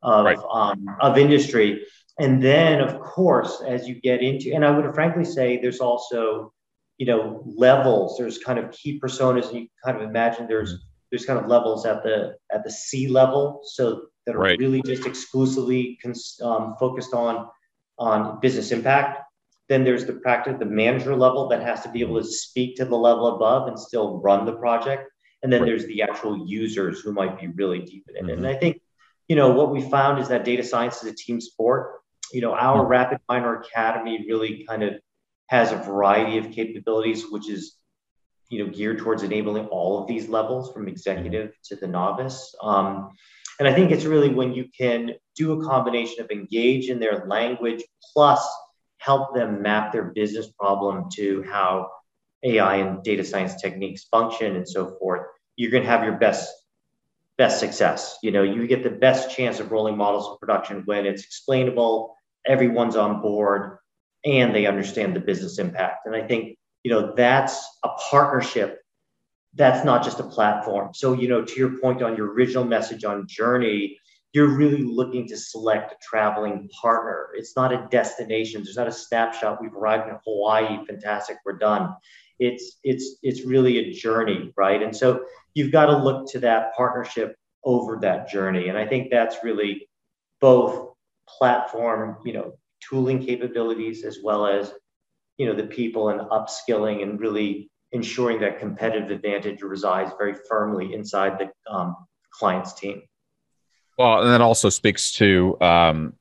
of, 0.01 0.25
right. 0.27 0.39
um, 0.53 0.87
of 1.01 1.19
industry, 1.19 1.85
and 2.19 2.43
then 2.43 2.81
of 2.81 3.01
course 3.01 3.63
as 3.67 3.89
you 3.89 4.01
get 4.01 4.23
into, 4.23 4.55
and 4.55 4.65
I 4.65 4.71
would 4.71 4.95
frankly 4.95 5.25
say 5.25 5.59
there's 5.61 5.81
also 5.81 6.53
you 6.99 7.07
know 7.07 7.43
levels. 7.45 8.17
There's 8.19 8.39
kind 8.39 8.59
of 8.59 8.71
key 8.73 9.01
personas, 9.01 9.49
and 9.49 9.61
you 9.61 9.69
kind 9.85 9.97
of 9.97 10.03
imagine 10.03 10.47
there's 10.47 10.75
there's 11.11 11.25
kind 11.25 11.39
of 11.39 11.47
levels 11.47 11.87
at 11.87 12.03
the 12.03 12.37
at 12.53 12.65
the 12.65 12.71
C 12.71 13.09
level, 13.09 13.61
so 13.65 14.07
that 14.27 14.37
are 14.37 14.41
right. 14.41 14.59
really 14.59 14.83
just 14.83 15.07
exclusively 15.07 15.99
cons- 16.03 16.41
um, 16.43 16.75
focused 16.79 17.15
on 17.15 17.49
on 17.99 18.41
business 18.41 18.71
impact 18.71 19.21
then 19.69 19.85
there's 19.85 20.07
the 20.07 20.15
practice, 20.15 20.57
the 20.59 20.65
manager 20.65 21.15
level 21.15 21.49
that 21.49 21.63
has 21.63 21.83
to 21.83 21.91
be 21.91 22.01
able 22.01 22.19
to 22.19 22.25
speak 22.25 22.77
to 22.77 22.85
the 22.85 22.97
level 22.97 23.37
above 23.37 23.69
and 23.69 23.79
still 23.79 24.19
run 24.21 24.47
the 24.47 24.55
project. 24.55 25.11
And 25.43 25.53
then 25.53 25.63
right. 25.63 25.69
there's 25.69 25.87
the 25.87 26.03
actual 26.03 26.49
users 26.49 27.01
who 27.01 27.13
might 27.13 27.39
be 27.39 27.49
really 27.49 27.81
deep 27.81 28.07
in 28.09 28.17
it. 28.17 28.23
Mm-hmm. 28.23 28.45
And 28.45 28.47
I 28.47 28.55
think, 28.55 28.81
you 29.29 29.37
know, 29.37 29.53
what 29.53 29.71
we 29.71 29.89
found 29.89 30.21
is 30.21 30.29
that 30.29 30.45
data 30.45 30.65
science 30.65 31.03
is 31.03 31.13
a 31.13 31.15
team 31.15 31.41
sport. 31.41 31.98
You 32.33 32.41
know, 32.41 32.55
our 32.55 32.85
mm-hmm. 32.85 33.17
RapidMiner 33.33 33.65
Academy 33.65 34.25
really 34.29 34.65
kind 34.69 34.83
of 34.83 34.95
has 35.49 35.73
a 35.73 35.77
variety 35.77 36.39
of 36.39 36.51
capabilities, 36.51 37.25
which 37.31 37.49
is, 37.49 37.77
you 38.51 38.65
know, 38.65 38.71
geared 38.71 38.99
towards 38.99 39.23
enabling 39.23 39.67
all 39.67 40.01
of 40.01 40.09
these 40.09 40.29
levels 40.29 40.73
from 40.73 40.89
executive 40.89 41.53
to 41.65 41.77
the 41.77 41.87
novice. 41.87 42.55
Um, 42.63 43.11
and 43.59 43.67
I 43.67 43.75
think 43.75 43.91
it's 43.91 44.05
really 44.05 44.33
when 44.33 44.53
you 44.53 44.67
can 44.77 45.15
do 45.37 45.61
a 45.61 45.65
combination 45.65 46.23
of 46.23 46.31
engage 46.31 46.91
in 46.91 47.01
their 47.01 47.27
language 47.27 47.83
plus 48.13 48.47
help 48.99 49.35
them 49.35 49.63
map 49.63 49.93
their 49.93 50.05
business 50.05 50.51
problem 50.59 51.09
to 51.15 51.43
how 51.45 51.89
AI 52.45 52.77
and 52.77 53.03
data 53.03 53.25
science 53.25 53.61
techniques 53.61 54.05
function 54.05 54.57
and 54.57 54.69
so 54.69 54.97
forth, 54.99 55.23
you're 55.57 55.71
going 55.71 55.83
to 55.83 55.89
have 55.89 56.05
your 56.05 56.19
best 56.19 56.53
best 57.37 57.61
success. 57.61 58.19
You 58.23 58.33
know, 58.33 58.43
you 58.43 58.67
get 58.67 58.83
the 58.83 58.91
best 58.91 59.35
chance 59.35 59.61
of 59.61 59.71
rolling 59.71 59.97
models 59.97 60.29
in 60.29 60.37
production 60.39 60.83
when 60.87 61.07
it's 61.07 61.23
explainable, 61.23 62.17
everyone's 62.49 62.97
on 62.97 63.21
board, 63.21 63.79
and 64.25 64.55
they 64.55 64.67
understand 64.67 65.15
the 65.15 65.21
business 65.21 65.59
impact. 65.59 66.07
And 66.07 66.17
I 66.17 66.27
think, 66.27 66.57
you 66.83 66.91
know, 66.91 67.15
that's 67.15 67.65
a 67.85 67.89
partnership. 68.11 68.81
That's 69.55 69.85
not 69.85 70.03
just 70.03 70.21
a 70.21 70.25
platform. 70.25 70.91
So, 70.95 71.13
you 71.13 71.29
know, 71.29 71.45
to 71.45 71.55
your 71.55 71.79
point 71.79 72.03
on 72.03 72.17
your 72.17 72.33
original 72.33 72.65
message 72.65 73.05
on 73.05 73.27
journey, 73.29 73.99
you're 74.33 74.57
really 74.57 74.83
looking 74.83 75.27
to 75.29 75.37
select 75.37 75.93
a 75.93 75.97
traveling 76.03 76.69
partner. 76.81 77.29
It's 77.35 77.57
not 77.57 77.73
a 77.73 77.89
destination. 77.91 78.63
There's 78.63 78.77
not 78.77 78.89
a 78.89 78.93
snapshot. 78.93 79.61
We've 79.61 79.75
arrived 79.75 80.09
in 80.09 80.17
Hawaii. 80.25 80.85
Fantastic. 80.87 81.39
We're 81.45 81.59
done. 81.59 81.95
It's 82.39 82.79
it's 82.85 83.17
it's 83.23 83.45
really 83.45 83.79
a 83.79 83.93
journey, 83.93 84.53
right? 84.57 84.83
And 84.83 84.95
so 84.95 85.25
you've 85.55 85.73
got 85.73 85.87
to 85.87 85.97
look 85.97 86.31
to 86.33 86.41
that 86.41 86.75
partnership 86.77 87.35
over 87.65 87.99
that 88.03 88.29
journey. 88.29 88.69
And 88.69 88.79
I 88.79 88.87
think 88.87 89.11
that's 89.11 89.37
really 89.43 89.89
both 90.41 90.88
platform, 91.39 92.17
you 92.25 92.33
know, 92.33 92.55
tooling 92.81 93.25
capabilities 93.25 94.05
as 94.05 94.19
well 94.23 94.47
as 94.47 94.73
you 95.37 95.47
know 95.47 95.55
the 95.55 95.67
people 95.67 96.11
and 96.11 96.21
upskilling 96.31 97.03
and 97.03 97.21
really 97.21 97.71
ensuring 97.93 98.41
that 98.41 98.59
competitive 98.59 99.11
advantage 99.11 99.63
resides 99.63 100.13
very 100.19 100.35
firmly 100.49 100.95
inside 100.95 101.39
the 101.39 101.73
um, 101.73 101.97
client's 102.31 102.75
team. 102.75 103.03
Well, 103.99 104.23
and 104.23 104.31
that 104.31 104.41
also 104.41 104.69
speaks 104.69 105.13
to 105.13 105.57
um, 105.61 106.13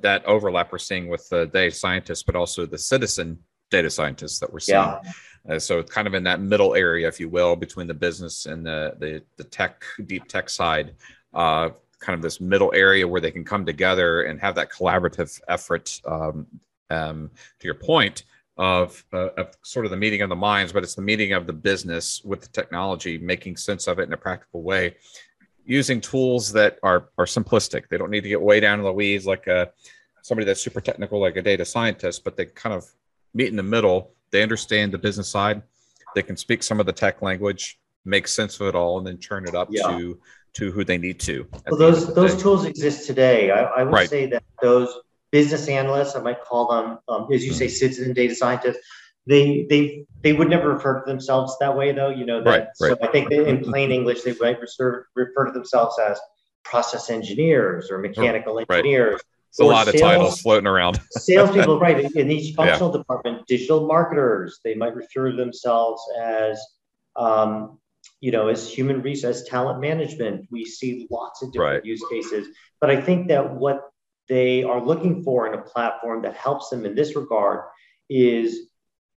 that 0.00 0.24
overlap 0.24 0.72
we're 0.72 0.78
seeing 0.78 1.08
with 1.08 1.28
the 1.28 1.46
data 1.46 1.74
scientists, 1.74 2.22
but 2.22 2.36
also 2.36 2.64
the 2.64 2.78
citizen 2.78 3.38
data 3.70 3.90
scientists 3.90 4.38
that 4.38 4.52
we're 4.52 4.60
seeing. 4.60 4.78
Yeah. 4.78 5.00
Uh, 5.48 5.58
so 5.58 5.82
kind 5.82 6.06
of 6.06 6.14
in 6.14 6.22
that 6.24 6.40
middle 6.40 6.74
area, 6.74 7.06
if 7.06 7.20
you 7.20 7.28
will, 7.28 7.56
between 7.56 7.86
the 7.86 7.94
business 7.94 8.46
and 8.46 8.64
the 8.64 8.94
the, 8.98 9.22
the 9.36 9.44
tech, 9.44 9.84
deep 10.06 10.26
tech 10.28 10.48
side, 10.48 10.94
uh, 11.34 11.70
kind 12.04 12.14
of 12.14 12.22
this 12.22 12.40
middle 12.40 12.72
area 12.74 13.06
where 13.06 13.20
they 13.20 13.30
can 13.30 13.44
come 13.44 13.64
together 13.64 14.22
and 14.22 14.40
have 14.40 14.54
that 14.54 14.70
collaborative 14.70 15.40
effort. 15.48 16.00
Um, 16.04 16.46
um, 16.90 17.30
to 17.58 17.66
your 17.66 17.74
point 17.74 18.24
of, 18.58 19.02
uh, 19.12 19.30
of 19.38 19.56
sort 19.62 19.86
of 19.86 19.90
the 19.90 19.96
meeting 19.96 20.20
of 20.20 20.28
the 20.28 20.36
minds, 20.36 20.70
but 20.70 20.82
it's 20.84 20.94
the 20.94 21.02
meeting 21.02 21.32
of 21.32 21.46
the 21.46 21.52
business 21.52 22.22
with 22.24 22.42
the 22.42 22.48
technology, 22.48 23.16
making 23.16 23.56
sense 23.56 23.88
of 23.88 23.98
it 23.98 24.02
in 24.02 24.12
a 24.12 24.18
practical 24.18 24.62
way 24.62 24.94
using 25.64 26.00
tools 26.00 26.52
that 26.52 26.78
are 26.82 27.08
are 27.18 27.24
simplistic. 27.24 27.88
They 27.88 27.98
don't 27.98 28.10
need 28.10 28.22
to 28.22 28.28
get 28.28 28.40
way 28.40 28.60
down 28.60 28.78
in 28.78 28.84
the 28.84 28.92
weeds 28.92 29.26
like 29.26 29.46
a, 29.46 29.56
uh, 29.56 29.66
somebody 30.22 30.46
that's 30.46 30.62
super 30.62 30.80
technical 30.80 31.20
like 31.20 31.36
a 31.36 31.42
data 31.42 31.64
scientist, 31.64 32.24
but 32.24 32.36
they 32.36 32.46
kind 32.46 32.74
of 32.74 32.86
meet 33.34 33.48
in 33.48 33.56
the 33.56 33.62
middle. 33.62 34.12
They 34.30 34.42
understand 34.42 34.92
the 34.92 34.98
business 34.98 35.28
side. 35.28 35.62
They 36.14 36.22
can 36.22 36.36
speak 36.36 36.62
some 36.62 36.80
of 36.80 36.86
the 36.86 36.92
tech 36.92 37.22
language, 37.22 37.78
make 38.04 38.28
sense 38.28 38.60
of 38.60 38.68
it 38.68 38.74
all, 38.74 38.98
and 38.98 39.06
then 39.06 39.18
turn 39.18 39.46
it 39.46 39.54
up 39.54 39.68
yeah. 39.70 39.88
to 39.88 40.20
to 40.54 40.72
who 40.72 40.84
they 40.84 40.98
need 40.98 41.20
to. 41.20 41.46
Well, 41.68 41.78
those 41.78 42.14
those 42.14 42.40
tools 42.40 42.64
exist 42.64 43.06
today. 43.06 43.50
I, 43.50 43.62
I 43.62 43.82
would 43.84 43.92
right. 43.92 44.08
say 44.08 44.26
that 44.26 44.42
those 44.62 44.88
business 45.30 45.68
analysts, 45.68 46.14
I 46.14 46.20
might 46.20 46.42
call 46.42 46.68
them, 46.68 46.98
um, 47.08 47.32
as 47.32 47.44
you 47.44 47.50
mm-hmm. 47.50 47.58
say, 47.58 47.68
citizen 47.68 48.12
data 48.12 48.34
scientists, 48.34 48.78
they 49.26 49.66
they 49.68 50.06
they 50.22 50.32
would 50.32 50.48
never 50.48 50.70
refer 50.70 51.00
to 51.00 51.10
themselves 51.10 51.56
that 51.60 51.76
way 51.76 51.92
though 51.92 52.10
you 52.10 52.26
know 52.26 52.42
that, 52.42 52.50
right, 52.50 52.66
right. 52.80 52.98
so 53.00 53.06
i 53.06 53.10
think 53.10 53.30
in 53.30 53.62
plain 53.62 53.90
english 53.90 54.22
they 54.22 54.34
might 54.40 54.60
refer, 54.60 55.06
refer 55.14 55.46
to 55.46 55.52
themselves 55.52 55.98
as 55.98 56.20
process 56.62 57.10
engineers 57.10 57.90
or 57.90 57.98
mechanical 57.98 58.58
engineers 58.58 59.20
It's 59.50 59.60
a 59.60 59.64
lot 59.64 59.86
sales, 59.86 59.94
of 59.94 60.00
titles 60.00 60.40
floating 60.40 60.66
around. 60.66 61.00
salespeople, 61.10 61.78
right? 61.78 62.10
In 62.16 62.28
each 62.28 62.56
functional 62.56 62.90
yeah. 62.90 62.98
department, 62.98 63.46
digital 63.46 63.86
marketers, 63.86 64.58
they 64.64 64.74
might 64.74 64.96
refer 64.96 65.30
to 65.30 65.36
themselves 65.36 66.02
as, 66.20 66.60
um, 67.14 67.78
you 68.24 68.30
know, 68.30 68.48
as 68.48 68.66
human 68.66 69.02
resource, 69.02 69.42
talent 69.42 69.82
management. 69.82 70.48
We 70.50 70.64
see 70.64 71.06
lots 71.10 71.42
of 71.42 71.52
different 71.52 71.74
right. 71.74 71.84
use 71.84 72.02
cases. 72.10 72.48
But 72.80 72.88
I 72.88 72.98
think 72.98 73.28
that 73.28 73.54
what 73.54 73.82
they 74.30 74.62
are 74.62 74.82
looking 74.82 75.22
for 75.22 75.46
in 75.46 75.52
a 75.52 75.60
platform 75.60 76.22
that 76.22 76.34
helps 76.34 76.70
them 76.70 76.86
in 76.86 76.94
this 76.94 77.14
regard 77.16 77.66
is 78.08 78.70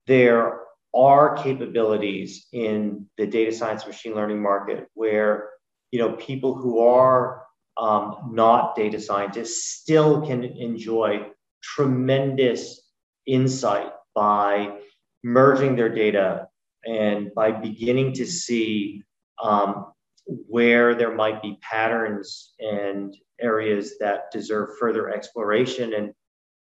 there 0.06 0.60
are 0.94 1.36
capabilities 1.36 2.46
in 2.54 3.04
the 3.18 3.26
data 3.26 3.52
science 3.52 3.86
machine 3.86 4.14
learning 4.14 4.40
market 4.40 4.88
where 4.94 5.50
you 5.90 5.98
know 5.98 6.12
people 6.12 6.54
who 6.54 6.78
are 6.78 7.42
um, 7.76 8.30
not 8.32 8.74
data 8.74 8.98
scientists 8.98 9.66
still 9.66 10.26
can 10.26 10.44
enjoy 10.44 11.26
tremendous 11.62 12.90
insight 13.26 13.92
by 14.14 14.78
merging 15.22 15.76
their 15.76 15.90
data 15.90 16.48
and 16.86 17.32
by 17.34 17.50
beginning 17.50 18.12
to 18.14 18.26
see 18.26 19.02
um, 19.42 19.92
where 20.26 20.94
there 20.94 21.14
might 21.14 21.42
be 21.42 21.58
patterns 21.60 22.54
and 22.58 23.14
areas 23.40 23.98
that 24.00 24.30
deserve 24.32 24.70
further 24.78 25.10
exploration 25.10 25.94
and 25.94 26.12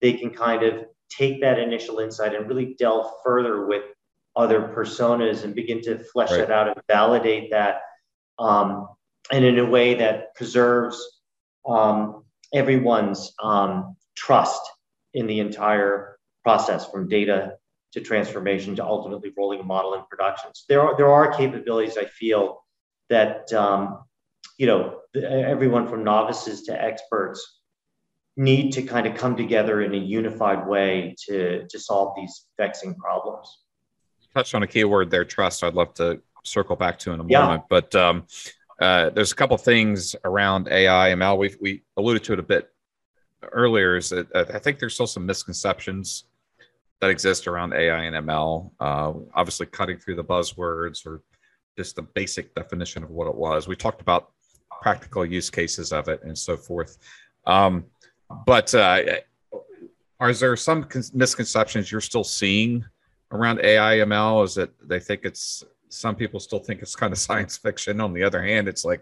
they 0.02 0.14
can 0.14 0.32
kind 0.32 0.64
of 0.64 0.86
take 1.10 1.42
that 1.42 1.60
initial 1.60 2.00
insight 2.00 2.34
and 2.34 2.48
really 2.48 2.76
delve 2.80 3.12
further 3.24 3.68
with 3.68 3.84
other 4.36 4.72
personas 4.76 5.44
and 5.44 5.54
begin 5.54 5.82
to 5.82 6.00
flesh 6.06 6.32
right. 6.32 6.40
that 6.40 6.52
out 6.52 6.68
and 6.68 6.82
validate 6.88 7.52
that 7.52 7.82
um, 8.40 8.88
and 9.32 9.46
in 9.46 9.60
a 9.60 9.66
way 9.66 9.94
that 9.96 10.34
preserves 10.36 11.00
um, 11.68 12.24
everyone's 12.54 13.34
um, 13.44 13.96
trust 14.16 14.62
in 15.14 15.28
the 15.28 15.40
entire 15.40 16.18
process 16.44 16.90
from 16.90 17.08
data 17.08 17.54
to 17.94 18.02
transformation 18.02 18.76
to 18.76 18.86
ultimately 18.86 19.34
rolling 19.38 19.60
a 19.60 19.64
model 19.64 19.94
in 19.94 20.02
production. 20.10 20.50
So 20.54 20.64
there 20.70 20.82
are, 20.82 20.98
there 20.98 21.12
are 21.12 21.34
capabilities 21.34 21.98
I 21.98 22.06
feel 22.06 22.64
that 23.10 23.52
um, 23.54 24.04
you 24.58 24.68
know 24.68 25.00
everyone 25.16 25.88
from 25.88 26.04
novices 26.04 26.64
to 26.64 26.82
experts 26.82 27.60
need 28.38 28.72
to 28.72 28.82
kind 28.82 29.06
of 29.06 29.16
come 29.16 29.36
together 29.36 29.82
in 29.82 29.94
a 29.94 29.98
unified 29.98 30.68
way 30.68 31.16
to 31.28 31.68
to 31.68 31.80
solve 31.80 32.16
these 32.16 32.46
vexing 32.58 32.96
problems. 32.96 33.64
Touched 34.34 34.56
on 34.56 34.64
a 34.64 34.68
key 34.68 34.86
word 34.86 35.12
there, 35.12 35.26
trust. 35.26 35.64
I'd 35.64 35.74
love 35.74 35.94
to 35.96 36.22
circle 36.44 36.76
back 36.76 36.98
to 37.00 37.12
in 37.12 37.20
a 37.20 37.26
yeah. 37.28 37.42
moment, 37.42 37.64
but 37.70 37.94
um, 37.96 38.26
uh, 38.80 39.10
there's 39.10 39.34
a 39.34 39.36
couple 39.36 39.58
things 39.58 40.16
around 40.24 40.70
AI 40.70 41.10
ML. 41.10 41.38
We 41.38 41.56
we 41.60 41.84
alluded 41.98 42.24
to 42.26 42.34
it 42.34 42.40
a 42.40 42.44
bit 42.44 42.70
earlier. 43.52 43.98
Is 43.98 44.10
that 44.10 44.28
I 44.34 44.60
think 44.60 44.80
there's 44.80 44.94
still 44.94 45.08
some 45.08 45.26
misconceptions 45.26 46.26
that 47.02 47.10
exist 47.10 47.48
around 47.48 47.74
AI 47.74 48.04
and 48.04 48.16
ML. 48.28 48.72
Uh, 48.80 49.14
obviously, 49.34 49.66
cutting 49.66 49.98
through 49.98 50.16
the 50.16 50.24
buzzwords 50.24 51.06
or 51.06 51.22
just 51.78 51.96
the 51.96 52.04
basic 52.04 52.54
definition 52.56 53.04
of 53.04 53.10
what 53.10 53.28
it 53.28 53.36
was. 53.36 53.68
We 53.68 53.76
talked 53.76 54.02
about 54.02 54.32
practical 54.82 55.26
use 55.26 55.50
cases 55.50 55.92
of 55.92 56.08
it 56.08 56.22
and 56.24 56.38
so 56.38 56.56
forth. 56.56 56.98
Um, 57.46 57.86
but 58.46 58.74
uh, 58.76 59.04
are 60.20 60.34
there 60.34 60.56
some 60.56 60.88
misconceptions 61.14 61.92
you're 61.92 62.02
still 62.02 62.24
seeing 62.24 62.86
around 63.32 63.60
AI 63.64 63.98
ML? 63.98 64.46
Is 64.46 64.56
that 64.56 64.70
they 64.88 65.00
think 65.00 65.22
it's 65.24 65.64
some 65.90 66.16
people 66.16 66.40
still 66.40 66.60
think 66.60 66.82
it's 66.82 66.96
kind 66.96 67.12
of 67.12 67.18
science 67.30 67.58
fiction. 67.58 68.00
On 68.00 68.14
the 68.14 68.24
other 68.24 68.44
hand, 68.44 68.68
it's 68.68 68.86
like, 68.86 69.02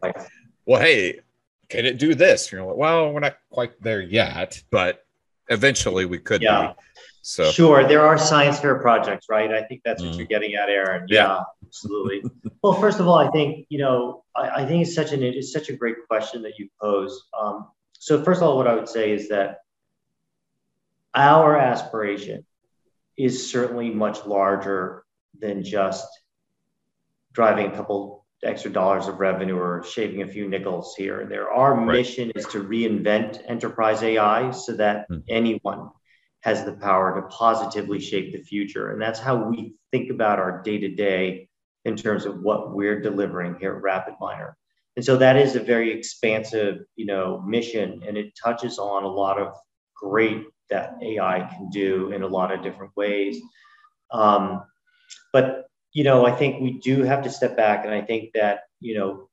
well, 0.65 0.81
hey, 0.81 1.19
can 1.67 1.85
it 1.85 1.99
do 1.99 2.15
this? 2.15 2.49
You're 2.51 2.63
like, 2.63 2.77
well, 2.77 3.11
we're 3.11 3.19
not 3.19 3.37
quite 3.51 3.71
there 3.81 4.01
yet, 4.01 4.63
but 4.71 5.05
eventually 5.49 6.05
we 6.05 6.17
could 6.17 6.41
Yeah. 6.41 6.67
be. 6.77 6.83
So 7.21 7.51
Sure, 7.51 7.83
there 7.87 8.05
are 8.05 8.17
science 8.17 8.59
fair 8.59 8.79
projects, 8.79 9.27
right? 9.29 9.51
I 9.51 9.63
think 9.63 9.81
that's 9.83 10.01
what 10.01 10.13
Mm. 10.13 10.17
you're 10.17 10.27
getting 10.27 10.53
at, 10.55 10.69
Aaron. 10.69 11.05
Yeah. 11.09 11.23
Yeah, 11.23 11.39
absolutely. 11.65 12.23
well, 12.63 12.73
first 12.73 12.99
of 12.99 13.07
all, 13.07 13.15
I 13.17 13.29
think 13.31 13.65
you 13.69 13.79
know, 13.79 14.23
I, 14.35 14.61
I 14.61 14.65
think 14.65 14.81
it's 14.85 14.95
such 14.95 15.11
an 15.11 15.21
it's 15.23 15.51
such 15.51 15.69
a 15.69 15.73
great 15.75 15.97
question 16.07 16.41
that 16.43 16.57
you 16.57 16.69
pose. 16.81 17.27
Um, 17.39 17.67
so 17.93 18.23
first 18.23 18.41
of 18.41 18.47
all, 18.47 18.57
what 18.57 18.67
I 18.67 18.73
would 18.75 18.87
say 18.89 19.11
is 19.11 19.29
that 19.29 19.59
our 21.13 21.57
aspiration 21.57 22.45
is 23.17 23.51
certainly 23.51 23.89
much 23.89 24.25
larger 24.25 25.03
than 25.37 25.63
just 25.63 26.07
driving 27.33 27.67
a 27.67 27.71
couple 27.75 28.25
extra 28.43 28.71
dollars 28.71 29.07
of 29.07 29.19
revenue 29.19 29.57
or 29.57 29.83
shaving 29.83 30.21
a 30.21 30.27
few 30.27 30.47
nickels 30.47 30.95
here 30.95 31.19
and 31.19 31.29
there. 31.29 31.51
Our 31.51 31.75
Right. 31.75 31.97
mission 31.97 32.31
is 32.35 32.45
to 32.47 32.63
reinvent 32.63 33.41
enterprise 33.47 34.01
AI 34.01 34.51
so 34.51 34.73
that 34.73 35.07
Hmm. 35.09 35.17
anyone 35.27 35.89
has 36.41 36.63
the 36.63 36.73
power 36.73 37.15
to 37.15 37.27
positively 37.27 37.99
shape 37.99 38.31
the 38.31 38.41
future. 38.41 38.91
And 38.91 39.01
that's 39.01 39.19
how 39.19 39.35
we 39.35 39.75
think 39.91 40.09
about 40.09 40.39
our 40.39 40.61
day 40.61 40.77
to 40.77 40.89
day 40.89 41.49
in 41.85 41.95
terms 41.95 42.25
of 42.25 42.41
what 42.41 42.73
we're 42.73 43.01
delivering 43.01 43.55
here 43.59 43.75
at 43.75 43.83
RapidMiner. 43.83 44.53
And 44.95 45.05
so 45.05 45.17
that 45.17 45.37
is 45.37 45.55
a 45.55 45.59
very 45.59 45.91
expansive, 45.91 46.79
you 46.95 47.05
know, 47.05 47.41
mission, 47.41 48.03
and 48.05 48.17
it 48.17 48.33
touches 48.41 48.79
on 48.79 49.03
a 49.03 49.07
lot 49.07 49.39
of 49.39 49.53
great 49.95 50.43
that 50.69 50.97
AI 51.01 51.49
can 51.55 51.69
do 51.69 52.11
in 52.11 52.21
a 52.21 52.27
lot 52.27 52.51
of 52.51 52.63
different 52.63 52.95
ways. 52.95 53.39
Um, 54.11 54.63
but 55.33 55.67
you 55.93 56.03
know, 56.03 56.25
I 56.25 56.31
think 56.31 56.61
we 56.61 56.79
do 56.79 57.03
have 57.03 57.23
to 57.23 57.29
step 57.29 57.57
back, 57.57 57.85
and 57.85 57.93
I 57.93 58.01
think 58.01 58.33
that 58.33 58.61
you 58.79 58.97
know, 58.97 59.29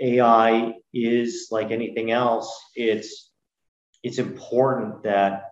AI 0.00 0.74
is 0.94 1.48
like 1.50 1.70
anything 1.70 2.10
else. 2.10 2.58
It's 2.74 3.30
it's 4.02 4.18
important 4.18 5.02
that 5.02 5.49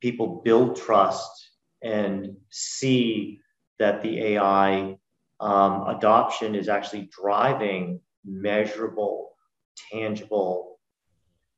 people 0.00 0.42
build 0.44 0.76
trust 0.76 1.50
and 1.82 2.36
see 2.50 3.40
that 3.78 4.02
the 4.02 4.20
AI 4.34 4.96
um, 5.40 5.88
adoption 5.88 6.54
is 6.54 6.68
actually 6.68 7.08
driving 7.10 8.00
measurable, 8.24 9.30
tangible 9.92 10.78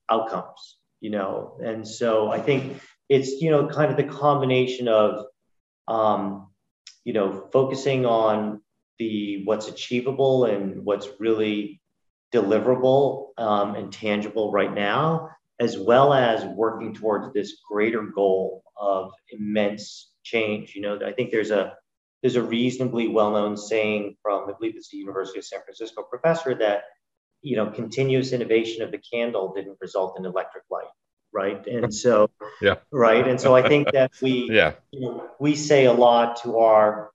outcomes. 0.08 0.78
You 1.00 1.10
know, 1.10 1.58
and 1.64 1.86
so 1.86 2.30
I 2.30 2.40
think 2.40 2.80
it's 3.08 3.42
you 3.42 3.50
know 3.50 3.66
kind 3.68 3.90
of 3.90 3.96
the 3.96 4.04
combination 4.04 4.86
of 4.86 5.26
um, 5.88 6.48
you 7.04 7.12
know 7.12 7.48
focusing 7.52 8.06
on 8.06 8.62
the 9.00 9.42
what's 9.44 9.66
achievable 9.66 10.44
and 10.44 10.84
what's 10.84 11.08
really 11.18 11.80
deliverable 12.32 13.30
um, 13.36 13.74
and 13.74 13.92
tangible 13.92 14.52
right 14.52 14.72
now 14.72 15.30
as 15.62 15.78
well 15.78 16.12
as 16.12 16.44
working 16.44 16.92
towards 16.94 17.32
this 17.32 17.56
greater 17.70 18.02
goal 18.02 18.62
of 18.76 19.12
immense 19.30 20.10
change. 20.24 20.74
You 20.74 20.82
know 20.82 20.98
i 21.06 21.12
think 21.12 21.30
there's 21.30 21.50
a 21.50 21.74
there's 22.22 22.36
a 22.36 22.42
reasonably 22.42 23.08
well-known 23.08 23.56
saying 23.56 24.16
from 24.22 24.48
i 24.48 24.52
believe 24.58 24.76
it's 24.76 24.90
the 24.90 24.98
university 24.98 25.38
of 25.38 25.44
san 25.44 25.60
francisco 25.64 26.02
professor 26.02 26.54
that 26.54 26.84
you 27.40 27.56
know 27.56 27.66
continuous 27.70 28.32
innovation 28.32 28.82
of 28.82 28.90
the 28.92 29.02
candle 29.12 29.52
didn't 29.54 29.78
result 29.80 30.18
in 30.18 30.24
electric 30.24 30.64
light 30.70 30.92
right? 31.32 31.66
And 31.66 31.92
so 31.94 32.30
Yeah. 32.60 32.76
right? 32.92 33.26
And 33.26 33.40
so 33.40 33.56
i 33.56 33.66
think 33.66 33.90
that 33.92 34.12
we 34.20 34.48
yeah, 34.52 34.74
you 34.92 35.00
know, 35.00 35.30
we 35.40 35.54
say 35.56 35.86
a 35.86 35.92
lot 35.92 36.42
to 36.42 36.58
our, 36.58 37.10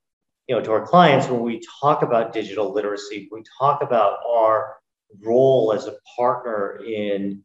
you 0.48 0.56
know, 0.56 0.62
to 0.62 0.72
our 0.72 0.86
clients 0.86 1.28
when 1.28 1.42
we 1.42 1.62
talk 1.80 2.02
about 2.02 2.32
digital 2.32 2.72
literacy, 2.72 3.28
we 3.30 3.42
talk 3.58 3.82
about 3.82 4.18
our 4.26 4.76
role 5.24 5.72
as 5.72 5.86
a 5.86 5.94
partner 6.16 6.80
in 6.84 7.42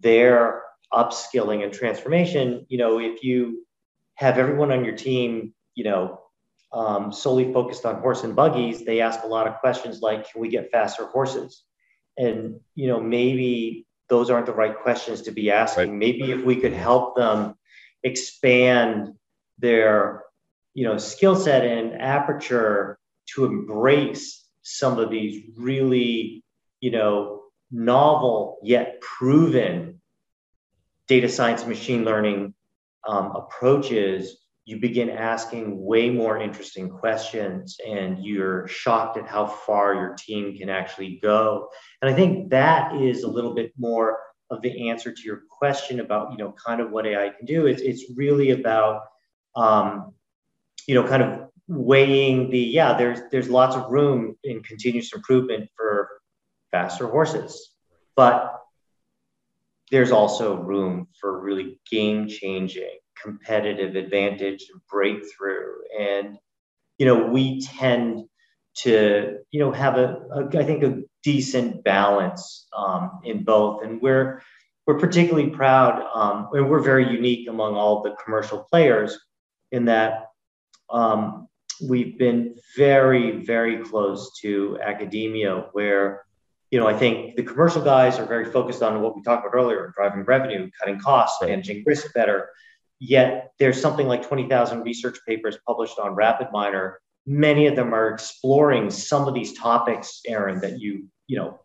their 0.00 0.62
upskilling 0.92 1.62
and 1.62 1.72
transformation. 1.72 2.66
You 2.68 2.78
know, 2.78 2.98
if 2.98 3.22
you 3.22 3.66
have 4.14 4.38
everyone 4.38 4.72
on 4.72 4.84
your 4.84 4.96
team, 4.96 5.54
you 5.74 5.84
know, 5.84 6.20
um, 6.72 7.12
solely 7.12 7.52
focused 7.52 7.84
on 7.84 8.00
horse 8.00 8.24
and 8.24 8.36
buggies, 8.36 8.84
they 8.84 9.00
ask 9.00 9.22
a 9.24 9.26
lot 9.26 9.46
of 9.46 9.58
questions 9.58 10.00
like, 10.00 10.30
can 10.30 10.40
we 10.40 10.48
get 10.48 10.70
faster 10.70 11.06
horses? 11.06 11.64
And, 12.16 12.60
you 12.74 12.88
know, 12.88 13.00
maybe 13.00 13.86
those 14.08 14.30
aren't 14.30 14.46
the 14.46 14.52
right 14.52 14.76
questions 14.76 15.22
to 15.22 15.30
be 15.30 15.50
asking. 15.50 15.90
Right. 15.90 15.98
Maybe 15.98 16.32
if 16.32 16.44
we 16.44 16.56
could 16.56 16.72
help 16.72 17.16
them 17.16 17.54
expand 18.02 19.14
their 19.58 20.24
you 20.74 20.84
know 20.84 20.98
skill 20.98 21.36
set 21.36 21.64
and 21.64 22.00
aperture 22.00 22.98
to 23.34 23.44
embrace 23.44 24.44
some 24.62 24.98
of 24.98 25.10
these 25.10 25.42
really 25.56 26.42
you 26.80 26.90
know 26.90 27.39
novel 27.70 28.58
yet 28.62 29.00
proven 29.00 30.00
data 31.06 31.28
science 31.28 31.66
machine 31.66 32.04
learning 32.04 32.54
um, 33.06 33.32
approaches 33.34 34.36
you 34.66 34.78
begin 34.78 35.10
asking 35.10 35.84
way 35.84 36.10
more 36.10 36.38
interesting 36.38 36.88
questions 36.88 37.78
and 37.84 38.24
you're 38.24 38.68
shocked 38.68 39.16
at 39.16 39.26
how 39.26 39.46
far 39.46 39.94
your 39.94 40.14
team 40.14 40.56
can 40.56 40.68
actually 40.68 41.18
go. 41.22 41.68
And 42.02 42.12
i 42.12 42.14
think 42.14 42.50
that 42.50 42.94
is 42.94 43.22
a 43.24 43.28
little 43.28 43.54
bit 43.54 43.72
more 43.78 44.18
of 44.50 44.62
the 44.62 44.90
answer 44.90 45.12
to 45.12 45.22
your 45.22 45.42
question 45.48 46.00
about 46.00 46.32
you 46.32 46.38
know 46.38 46.52
kind 46.52 46.80
of 46.80 46.90
what 46.90 47.06
ai 47.06 47.30
can 47.30 47.46
do. 47.46 47.66
It's, 47.66 47.82
it's 47.82 48.04
really 48.16 48.50
about 48.50 49.02
um, 49.56 50.12
you 50.86 50.94
know 50.94 51.06
kind 51.06 51.22
of 51.22 51.48
weighing 51.68 52.50
the 52.50 52.58
yeah 52.58 52.96
there's 52.98 53.20
there's 53.30 53.48
lots 53.48 53.76
of 53.76 53.90
room 53.90 54.36
in 54.42 54.60
continuous 54.62 55.12
improvement 55.14 55.68
for 55.76 55.89
faster 56.70 57.08
horses. 57.08 57.72
But 58.16 58.54
there's 59.90 60.12
also 60.12 60.56
room 60.56 61.08
for 61.20 61.40
really 61.40 61.80
game 61.90 62.28
changing 62.28 62.98
competitive 63.20 63.96
advantage 63.96 64.66
and 64.72 64.80
breakthrough. 64.90 65.74
And 65.98 66.38
you 66.98 67.06
know 67.06 67.26
we 67.26 67.60
tend 67.62 68.24
to 68.76 69.38
you 69.50 69.60
know 69.60 69.72
have 69.72 69.96
a, 69.96 70.22
a 70.32 70.58
I 70.58 70.64
think 70.64 70.82
a 70.82 71.02
decent 71.22 71.84
balance 71.84 72.66
um, 72.76 73.20
in 73.24 73.44
both. 73.44 73.82
And 73.82 74.00
we're 74.00 74.42
we're 74.86 74.98
particularly 74.98 75.50
proud 75.50 76.02
um, 76.14 76.48
and 76.52 76.68
we're 76.68 76.82
very 76.82 77.10
unique 77.10 77.48
among 77.48 77.74
all 77.74 78.02
the 78.02 78.16
commercial 78.24 78.66
players 78.70 79.18
in 79.72 79.84
that 79.84 80.26
um, 80.90 81.48
we've 81.88 82.18
been 82.18 82.56
very 82.76 83.44
very 83.44 83.78
close 83.78 84.32
to 84.40 84.78
academia 84.82 85.66
where 85.72 86.24
you 86.70 86.78
know 86.78 86.86
i 86.86 86.96
think 86.96 87.36
the 87.36 87.42
commercial 87.42 87.82
guys 87.82 88.18
are 88.18 88.26
very 88.26 88.44
focused 88.44 88.82
on 88.82 89.02
what 89.02 89.14
we 89.16 89.22
talked 89.22 89.44
about 89.46 89.56
earlier 89.56 89.92
driving 89.96 90.22
revenue 90.24 90.70
cutting 90.78 90.98
costs 91.00 91.38
Right. 91.42 91.50
managing 91.50 91.82
risk 91.86 92.12
better 92.14 92.50
yet 92.98 93.52
there's 93.58 93.80
something 93.80 94.06
like 94.06 94.22
20000 94.28 94.82
research 94.82 95.18
papers 95.26 95.58
published 95.66 95.98
on 95.98 96.14
rapidminer 96.16 96.94
many 97.26 97.66
of 97.66 97.76
them 97.76 97.92
are 97.94 98.08
exploring 98.08 98.90
some 98.90 99.26
of 99.28 99.34
these 99.34 99.52
topics 99.58 100.20
aaron 100.26 100.60
that 100.60 100.78
you 100.80 101.06
you 101.26 101.36
know 101.36 101.60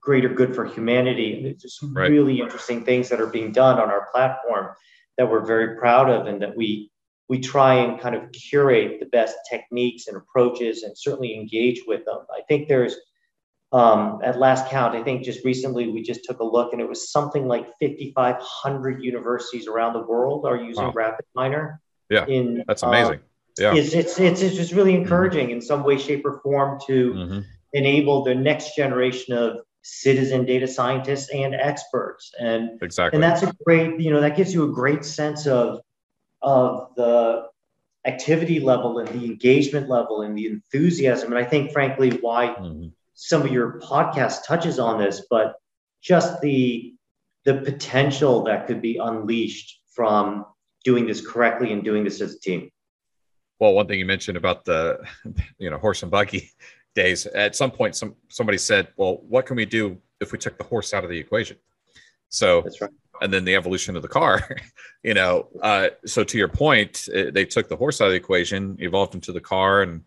greater 0.00 0.28
good 0.28 0.54
for 0.54 0.64
humanity 0.64 1.34
and 1.36 1.44
there's 1.44 1.56
just 1.62 1.80
some 1.80 1.94
Right. 1.94 2.10
really 2.10 2.40
interesting 2.40 2.84
things 2.84 3.08
that 3.08 3.20
are 3.20 3.26
being 3.26 3.52
done 3.52 3.78
on 3.78 3.90
our 3.90 4.08
platform 4.12 4.74
that 5.18 5.28
we're 5.30 5.44
very 5.44 5.76
proud 5.76 6.08
of 6.08 6.26
and 6.26 6.40
that 6.42 6.56
we 6.56 6.90
we 7.28 7.38
try 7.40 7.74
and 7.74 8.00
kind 8.00 8.14
of 8.14 8.32
curate 8.32 9.00
the 9.00 9.06
best 9.06 9.36
techniques 9.50 10.06
and 10.06 10.16
approaches 10.16 10.82
and 10.84 10.96
certainly 10.96 11.34
engage 11.34 11.82
with 11.86 12.02
them. 12.06 12.20
I 12.34 12.40
think 12.48 12.68
there's, 12.68 12.96
um, 13.72 14.20
at 14.24 14.38
last 14.38 14.68
count, 14.68 14.94
I 14.94 15.02
think 15.02 15.22
just 15.22 15.44
recently 15.44 15.88
we 15.88 16.02
just 16.02 16.24
took 16.24 16.40
a 16.40 16.44
look 16.44 16.72
and 16.72 16.80
it 16.80 16.88
was 16.88 17.10
something 17.10 17.46
like 17.46 17.66
5,500 17.80 19.02
universities 19.02 19.66
around 19.66 19.92
the 19.92 20.02
world 20.02 20.46
are 20.46 20.56
using 20.56 20.86
Wow. 20.86 20.94
RapidMiner. 21.36 21.78
Yeah, 22.08 22.24
in, 22.26 22.64
that's 22.66 22.82
um, 22.82 22.88
amazing. 22.88 23.20
Yeah. 23.58 23.74
it's, 23.74 23.92
it's, 23.92 24.18
it's, 24.18 24.40
it's 24.40 24.56
just 24.56 24.72
really 24.72 24.94
encouraging 24.94 25.50
in 25.50 25.60
some 25.60 25.84
way, 25.84 25.98
shape, 25.98 26.24
or 26.24 26.40
form 26.40 26.78
to 26.86 27.12
Mhm. 27.12 27.44
enable 27.74 28.24
the 28.24 28.34
next 28.34 28.74
generation 28.74 29.34
of 29.36 29.60
citizen 29.82 30.46
data 30.46 30.66
scientists 30.66 31.28
and 31.30 31.54
experts. 31.54 32.32
And 32.38 32.78
Exactly. 32.82 33.16
and 33.16 33.22
that's 33.22 33.42
a 33.42 33.54
great 33.64 34.00
you 34.00 34.10
know 34.10 34.20
that 34.20 34.36
gives 34.36 34.54
you 34.54 34.64
a 34.64 34.72
great 34.72 35.04
sense 35.04 35.46
of 35.46 35.80
of 36.40 36.94
the 36.96 37.48
activity 38.06 38.60
level 38.60 38.98
and 39.00 39.08
the 39.08 39.24
engagement 39.26 39.88
level 39.88 40.22
and 40.22 40.38
the 40.38 40.46
enthusiasm 40.46 41.32
and 41.32 41.38
i 41.38 41.44
think 41.44 41.72
frankly 41.72 42.10
why 42.20 42.54
Mhm. 42.58 42.92
Some 43.20 43.42
of 43.42 43.50
your 43.50 43.80
podcast 43.80 44.44
touches 44.46 44.78
on 44.78 44.96
this 44.98 45.26
but 45.28 45.56
just 46.00 46.40
the 46.40 46.94
the 47.44 47.54
potential 47.54 48.44
that 48.44 48.68
could 48.68 48.80
be 48.80 48.96
unleashed 48.98 49.80
from 49.92 50.46
doing 50.84 51.04
this 51.04 51.26
correctly 51.26 51.72
and 51.72 51.82
doing 51.82 52.04
this 52.04 52.20
as 52.20 52.34
a 52.34 52.38
team 52.38 52.70
Well, 53.58 53.72
one 53.72 53.88
thing 53.88 53.98
you 53.98 54.06
mentioned 54.06 54.36
about 54.36 54.64
the, 54.64 55.00
you 55.58 55.68
know, 55.68 55.78
horse 55.78 56.02
and 56.02 56.12
buggy 56.12 56.52
days. 56.94 57.26
At 57.26 57.56
some 57.56 57.72
point, 57.72 57.96
some 57.96 58.14
somebody 58.28 58.58
said, 58.58 58.86
"Well, 58.96 59.14
what 59.28 59.46
can 59.46 59.56
we 59.56 59.66
do 59.66 59.98
if 60.20 60.30
we 60.30 60.38
took 60.38 60.56
the 60.56 60.64
horse 60.64 60.94
out 60.94 61.02
of 61.02 61.10
the 61.10 61.18
equation?" 61.18 61.56
So, 62.28 62.62
that's 62.62 62.80
right 62.80 62.90
and 63.20 63.32
then 63.32 63.44
the 63.44 63.54
evolution 63.54 63.96
of 63.96 64.02
the 64.02 64.08
car, 64.08 64.48
you 65.02 65.14
know. 65.14 65.48
Uh, 65.60 65.88
so, 66.06 66.24
to 66.24 66.38
your 66.38 66.48
point, 66.48 67.08
it, 67.12 67.34
they 67.34 67.44
took 67.44 67.68
the 67.68 67.76
horse 67.76 68.00
out 68.00 68.06
of 68.06 68.12
the 68.12 68.16
equation, 68.16 68.76
evolved 68.80 69.14
into 69.14 69.32
the 69.32 69.40
car, 69.40 69.82
and 69.82 70.02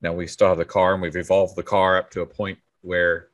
now 0.00 0.12
we 0.12 0.26
still 0.26 0.48
have 0.48 0.58
the 0.58 0.64
car, 0.64 0.92
and 0.92 1.02
we've 1.02 1.16
evolved 1.16 1.56
the 1.56 1.62
car 1.62 1.96
up 1.96 2.10
to 2.12 2.20
a 2.20 2.26
point 2.26 2.58
where 2.82 3.28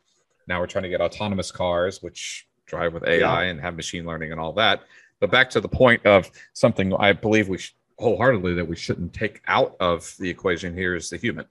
now 0.46 0.60
we're 0.60 0.66
trying 0.66 0.84
to 0.84 0.88
get 0.88 1.00
autonomous 1.00 1.50
cars, 1.50 2.02
which 2.02 2.46
drive 2.66 2.94
with 2.94 3.06
AI 3.06 3.44
yeah. 3.44 3.50
and 3.50 3.60
have 3.60 3.76
machine 3.76 4.04
learning 4.04 4.32
and 4.32 4.40
all 4.40 4.52
that. 4.54 4.82
But 5.20 5.30
back 5.30 5.50
to 5.50 5.60
the 5.60 5.68
point 5.68 6.04
of 6.06 6.30
something 6.52 6.94
I 6.94 7.12
believe 7.12 7.48
we 7.48 7.58
sh- 7.58 7.74
wholeheartedly 7.98 8.54
that 8.54 8.66
we 8.66 8.76
shouldn't 8.76 9.12
take 9.12 9.40
out 9.46 9.76
of 9.80 10.14
the 10.18 10.28
equation 10.28 10.74
here 10.74 10.94
is 10.94 11.10
the 11.10 11.16
human. 11.16 11.46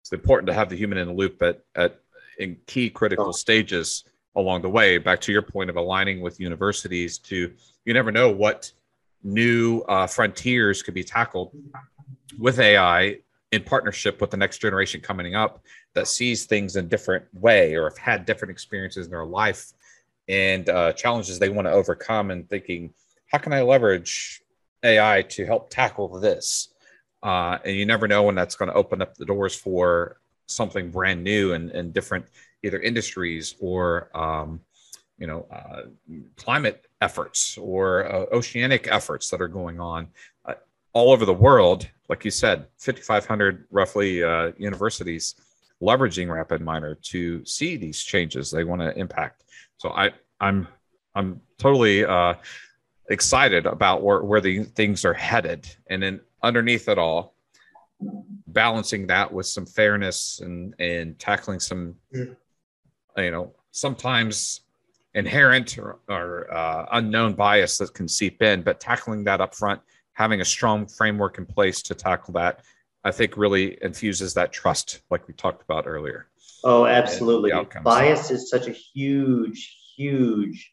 It's 0.00 0.12
important 0.12 0.46
to 0.46 0.54
have 0.54 0.68
the 0.68 0.76
human 0.76 0.98
in 0.98 1.08
the 1.08 1.14
loop 1.14 1.42
at, 1.42 1.62
at 1.74 2.00
in 2.38 2.56
key 2.66 2.88
critical 2.88 3.32
stages 3.32 4.04
along 4.36 4.62
the 4.62 4.68
way. 4.68 4.98
Back 4.98 5.20
to 5.22 5.32
your 5.32 5.42
point 5.42 5.68
of 5.68 5.76
aligning 5.76 6.20
with 6.20 6.40
universities 6.40 7.18
to 7.18 7.52
you 7.84 7.94
never 7.94 8.12
know 8.12 8.30
what 8.30 8.72
new 9.22 9.80
uh, 9.82 10.06
frontiers 10.06 10.82
could 10.82 10.94
be 10.94 11.04
tackled 11.04 11.52
with 12.38 12.58
AI 12.60 13.18
in 13.52 13.62
partnership 13.62 14.20
with 14.20 14.30
the 14.30 14.36
next 14.36 14.58
generation 14.58 15.00
coming 15.00 15.34
up 15.34 15.62
that 15.94 16.06
sees 16.06 16.44
things 16.44 16.76
in 16.76 16.88
different 16.88 17.24
way 17.32 17.74
or 17.74 17.88
have 17.88 17.98
had 17.98 18.26
different 18.26 18.50
experiences 18.50 19.06
in 19.06 19.10
their 19.10 19.24
life 19.24 19.72
and 20.28 20.68
uh, 20.68 20.92
challenges 20.92 21.38
they 21.38 21.48
want 21.48 21.66
to 21.66 21.72
overcome 21.72 22.30
and 22.30 22.48
thinking 22.48 22.92
how 23.26 23.38
can 23.38 23.52
i 23.52 23.62
leverage 23.62 24.42
ai 24.84 25.22
to 25.22 25.44
help 25.46 25.70
tackle 25.70 26.08
this? 26.20 26.68
Uh, 27.22 27.58
and 27.64 27.76
you 27.76 27.84
never 27.84 28.06
know 28.06 28.22
when 28.22 28.34
that's 28.34 28.54
going 28.54 28.68
to 28.68 28.74
open 28.74 29.02
up 29.02 29.14
the 29.16 29.24
doors 29.24 29.54
for 29.54 30.20
something 30.46 30.90
brand 30.90 31.22
new 31.22 31.52
and, 31.52 31.70
and 31.70 31.92
different 31.92 32.24
either 32.62 32.78
industries 32.80 33.54
or 33.60 34.08
um, 34.16 34.60
you 35.18 35.26
know 35.26 35.46
uh, 35.50 35.82
climate 36.36 36.86
efforts 37.00 37.58
or 37.58 38.10
uh, 38.10 38.26
oceanic 38.32 38.88
efforts 38.90 39.30
that 39.30 39.40
are 39.40 39.48
going 39.48 39.80
on 39.80 40.08
all 40.92 41.12
over 41.12 41.24
the 41.24 41.34
world 41.34 41.88
like 42.08 42.24
you 42.24 42.30
said 42.30 42.66
5500 42.78 43.66
roughly 43.70 44.22
uh, 44.22 44.52
universities 44.56 45.34
leveraging 45.82 46.32
Rapid 46.32 46.60
RapidMiner 46.60 47.00
to 47.02 47.44
see 47.44 47.76
these 47.76 48.02
changes 48.02 48.50
they 48.50 48.64
want 48.64 48.80
to 48.80 48.96
impact 48.98 49.44
so 49.76 49.90
i 49.90 50.10
i'm 50.40 50.66
i'm 51.14 51.40
totally 51.58 52.04
uh, 52.04 52.34
excited 53.10 53.66
about 53.66 54.02
where, 54.02 54.22
where 54.22 54.40
the 54.40 54.64
things 54.64 55.04
are 55.04 55.14
headed 55.14 55.68
and 55.88 56.02
then 56.02 56.20
underneath 56.42 56.88
it 56.88 56.98
all 56.98 57.34
balancing 58.48 59.06
that 59.06 59.32
with 59.32 59.46
some 59.46 59.66
fairness 59.66 60.40
and 60.40 60.74
and 60.78 61.18
tackling 61.18 61.60
some 61.60 61.94
mm. 62.14 62.34
you 63.16 63.30
know 63.30 63.52
sometimes 63.70 64.60
inherent 65.14 65.78
or, 65.78 65.98
or 66.08 66.52
uh, 66.52 66.86
unknown 66.92 67.34
bias 67.34 67.78
that 67.78 67.92
can 67.94 68.06
seep 68.06 68.40
in 68.42 68.62
but 68.62 68.78
tackling 68.78 69.24
that 69.24 69.40
up 69.40 69.54
front 69.54 69.80
having 70.18 70.40
a 70.40 70.44
strong 70.44 70.86
framework 70.86 71.38
in 71.38 71.46
place 71.46 71.80
to 71.82 71.94
tackle 71.94 72.34
that 72.34 72.60
i 73.04 73.10
think 73.10 73.36
really 73.36 73.78
infuses 73.82 74.34
that 74.34 74.52
trust 74.52 75.00
like 75.10 75.26
we 75.28 75.34
talked 75.34 75.62
about 75.62 75.86
earlier. 75.86 76.26
Oh 76.64 76.86
absolutely. 76.86 77.52
bias 77.84 78.30
is 78.30 78.50
such 78.50 78.66
a 78.66 78.72
huge 78.72 79.76
huge 79.96 80.72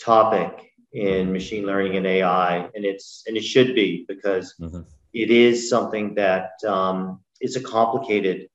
topic 0.00 0.72
in 0.92 1.32
machine 1.32 1.66
learning 1.66 1.96
and 1.96 2.06
ai 2.06 2.70
and 2.74 2.84
it's 2.84 3.22
and 3.26 3.36
it 3.36 3.44
should 3.44 3.74
be 3.74 4.04
because 4.08 4.54
mm-hmm. 4.60 4.80
it 5.12 5.30
is 5.30 5.68
something 5.68 6.14
that 6.14 6.52
um, 6.66 7.20
is 7.40 7.56
a 7.56 7.60
complicated 7.60 8.48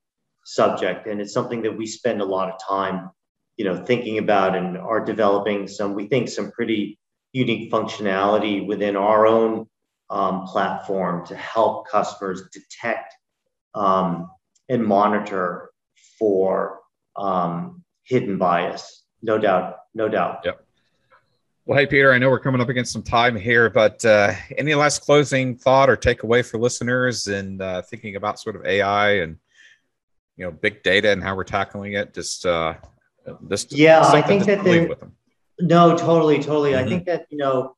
subject, 0.44 1.06
and 1.06 1.20
it's 1.20 1.32
something 1.32 1.62
that 1.62 1.76
we 1.76 1.86
spend 1.86 2.20
a 2.20 2.24
lot 2.24 2.50
of 2.50 2.60
time, 2.66 3.10
you 3.56 3.64
know, 3.64 3.84
thinking 3.84 4.18
about 4.18 4.56
and 4.56 4.76
are 4.76 5.04
developing 5.04 5.68
some. 5.68 5.94
We 5.94 6.06
think 6.06 6.28
some 6.28 6.50
pretty 6.50 6.98
unique 7.32 7.70
functionality 7.70 8.66
within 8.66 8.96
our 8.96 9.26
own 9.26 9.66
um, 10.10 10.44
platform 10.46 11.24
to 11.26 11.36
help 11.36 11.88
customers 11.88 12.42
detect 12.52 13.14
um, 13.74 14.30
and 14.68 14.84
monitor 14.84 15.70
for 16.18 16.80
um, 17.16 17.82
hidden 18.04 18.38
bias. 18.38 19.04
No 19.22 19.38
doubt, 19.38 19.76
no 19.94 20.08
doubt. 20.08 20.40
Yep. 20.44 20.64
Well, 21.66 21.78
hey, 21.78 21.86
Peter, 21.86 22.12
I 22.12 22.18
know 22.18 22.30
we're 22.30 22.40
coming 22.40 22.60
up 22.60 22.68
against 22.68 22.92
some 22.92 23.02
time 23.02 23.36
here, 23.36 23.70
but 23.70 24.04
uh, 24.04 24.32
any 24.58 24.74
last 24.74 25.02
closing 25.02 25.56
thought 25.56 25.88
or 25.88 25.96
takeaway 25.96 26.44
for 26.44 26.58
listeners 26.58 27.28
and 27.28 27.62
uh, 27.62 27.82
thinking 27.82 28.16
about 28.16 28.40
sort 28.40 28.56
of 28.56 28.64
AI 28.64 29.18
and 29.20 29.36
you 30.36 30.44
know 30.44 30.50
big 30.50 30.82
data 30.82 31.10
and 31.10 31.22
how 31.22 31.36
we're 31.36 31.44
tackling 31.44 31.92
it? 31.92 32.12
Just 32.12 32.44
uh, 32.44 32.74
just 33.48 33.72
yeah, 33.72 34.00
I 34.02 34.22
think 34.22 34.46
that 34.46 34.64
the, 34.64 34.96
no, 35.60 35.96
totally, 35.96 36.38
totally. 36.38 36.72
Mm-hmm. 36.72 36.86
I 36.86 36.88
think 36.88 37.04
that 37.06 37.26
you 37.30 37.38
know, 37.38 37.76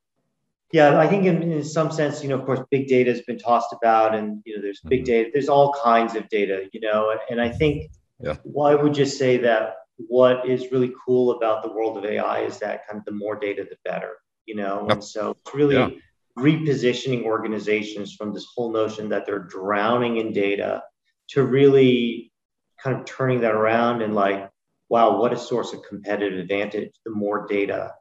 yeah, 0.72 0.98
I 0.98 1.06
think 1.06 1.24
in, 1.24 1.42
in, 1.42 1.64
some 1.64 1.92
sense, 1.92 2.22
you 2.22 2.28
know, 2.28 2.38
of 2.38 2.46
course, 2.46 2.60
big 2.70 2.88
data 2.88 3.10
has 3.10 3.20
been 3.22 3.38
tossed 3.38 3.72
about, 3.72 4.14
and 4.14 4.42
you 4.44 4.56
know, 4.56 4.62
there's 4.62 4.80
big 4.80 5.00
mm-hmm. 5.00 5.12
data, 5.12 5.30
there's 5.32 5.48
all 5.48 5.74
kinds 5.84 6.14
of 6.14 6.28
data, 6.28 6.68
you 6.72 6.80
know, 6.80 7.10
and, 7.10 7.20
and 7.30 7.40
I 7.40 7.48
think 7.50 7.90
yeah. 8.20 8.36
well, 8.44 8.66
I 8.66 8.80
would 8.80 8.94
just 8.94 9.18
say 9.18 9.36
that 9.38 9.76
what 10.08 10.48
is 10.48 10.72
really 10.72 10.92
cool 11.04 11.32
about 11.32 11.62
the 11.62 11.72
world 11.72 11.98
of 11.98 12.04
AI 12.04 12.40
is 12.40 12.58
that 12.58 12.86
kind 12.86 12.98
of 12.98 13.04
the 13.04 13.12
more 13.12 13.36
data, 13.36 13.66
the 13.68 13.76
better, 13.84 14.16
you 14.46 14.54
know? 14.54 14.86
And 14.88 15.02
so 15.02 15.36
it's 15.44 15.54
really 15.54 15.76
yeah. 15.76 15.90
repositioning 16.38 17.24
organizations 17.24 18.14
from 18.14 18.32
this 18.32 18.46
whole 18.54 18.72
notion 18.72 19.08
that 19.10 19.26
they're 19.26 19.38
drowning 19.38 20.18
in 20.18 20.32
data 20.32 20.82
to 21.30 21.44
really 21.44 22.32
kind 22.82 22.96
of 22.96 23.04
turning 23.04 23.40
that 23.40 23.54
around 23.54 24.02
and 24.02 24.14
like, 24.14 24.50
wow, 24.88 25.18
what 25.18 25.32
a 25.32 25.38
source 25.38 25.72
of 25.72 25.82
competitive 25.88 26.38
advantage. 26.38 26.90
The 27.04 27.12
more 27.12 27.46
data, 27.46 27.94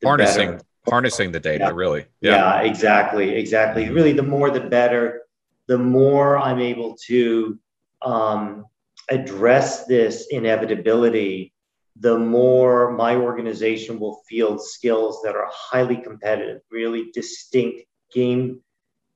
the 0.00 0.08
harnessing, 0.08 0.52
better. 0.52 0.64
Harnessing 0.88 1.32
the 1.32 1.40
data, 1.40 1.64
yeah. 1.64 1.70
really. 1.74 2.06
Yeah. 2.20 2.32
yeah, 2.32 2.60
exactly. 2.62 3.34
Exactly. 3.34 3.84
Mm-hmm. 3.84 3.94
Really, 3.94 4.12
the 4.12 4.22
more, 4.22 4.50
the 4.50 4.60
better. 4.60 5.22
The 5.68 5.78
more 5.78 6.38
I'm 6.38 6.60
able 6.60 6.96
to 7.06 7.58
um, 8.02 8.66
address 9.10 9.86
this 9.86 10.28
inevitability, 10.30 11.52
the 11.98 12.18
more 12.18 12.92
my 12.92 13.16
organization 13.16 13.98
will 13.98 14.22
field 14.28 14.62
skills 14.62 15.22
that 15.24 15.34
are 15.34 15.48
highly 15.50 15.96
competitive, 15.96 16.60
really 16.70 17.10
distinct, 17.12 17.82
game 18.12 18.60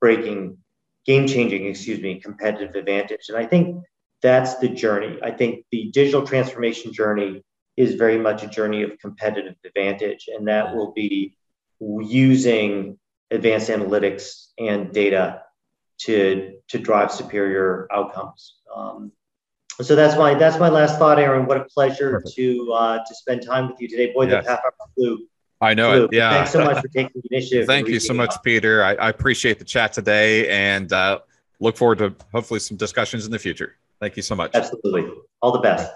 breaking, 0.00 0.56
game 1.06 1.26
changing, 1.26 1.66
excuse 1.66 2.00
me, 2.00 2.20
competitive 2.20 2.74
advantage. 2.74 3.28
And 3.28 3.37
I 3.37 3.46
think 3.46 3.85
that's 4.22 4.59
the 4.59 4.68
journey. 4.68 5.18
I 5.22 5.30
think 5.30 5.64
the 5.70 5.90
digital 5.92 6.26
transformation 6.26 6.92
journey 6.92 7.42
is 7.76 7.94
very 7.94 8.18
much 8.18 8.42
a 8.42 8.46
journey 8.46 8.83
of 8.83 8.98
competitive 8.98 9.54
advantage, 9.64 10.28
and 10.35 10.48
that 10.48 10.74
will 10.74 10.92
be 10.92 11.37
using 11.80 12.98
advanced 13.30 13.68
analytics 13.68 14.46
and 14.58 14.92
data 14.92 15.42
to 15.98 16.54
to 16.68 16.78
drive 16.78 17.12
superior 17.12 17.86
outcomes. 17.92 18.56
Um, 18.74 19.12
so 19.82 19.96
that's 19.96 20.16
my 20.16 20.34
that's 20.34 20.58
my 20.58 20.68
last 20.68 20.98
thought, 20.98 21.18
Aaron. 21.18 21.46
What 21.46 21.56
a 21.56 21.64
pleasure 21.64 22.12
Perfect. 22.12 22.34
to 22.36 22.72
uh, 22.72 22.98
to 22.98 23.14
spend 23.14 23.44
time 23.44 23.68
with 23.68 23.80
you 23.80 23.88
today. 23.88 24.12
Boy, 24.12 24.26
yes. 24.26 24.44
the 24.44 24.50
half 24.50 24.60
hour 24.60 24.72
flew. 24.94 25.26
I 25.60 25.74
know 25.74 25.92
flew. 25.92 26.04
it. 26.04 26.12
Yeah. 26.12 26.30
Thanks 26.30 26.50
so 26.52 26.64
much 26.64 26.80
for 26.80 26.88
taking 26.94 27.12
the 27.14 27.22
initiative. 27.30 27.66
Thank 27.66 27.88
you 27.88 28.00
so 28.00 28.14
much, 28.14 28.32
out. 28.32 28.42
Peter. 28.42 28.82
I, 28.82 28.94
I, 28.94 29.08
appreciate 29.10 29.58
the 29.58 29.64
chat 29.64 29.92
today 29.92 30.48
and 30.48 30.90
uh, 30.90 31.20
look 31.60 31.76
forward 31.76 31.98
to 31.98 32.14
hopefully 32.32 32.60
some 32.60 32.78
discussions 32.78 33.26
in 33.26 33.32
the 33.32 33.38
future. 33.38 33.76
Thank 34.00 34.16
you 34.16 34.22
so 34.22 34.34
much. 34.34 34.52
Absolutely. 34.54 35.12
All 35.42 35.52
the 35.52 35.60
best. 35.60 35.92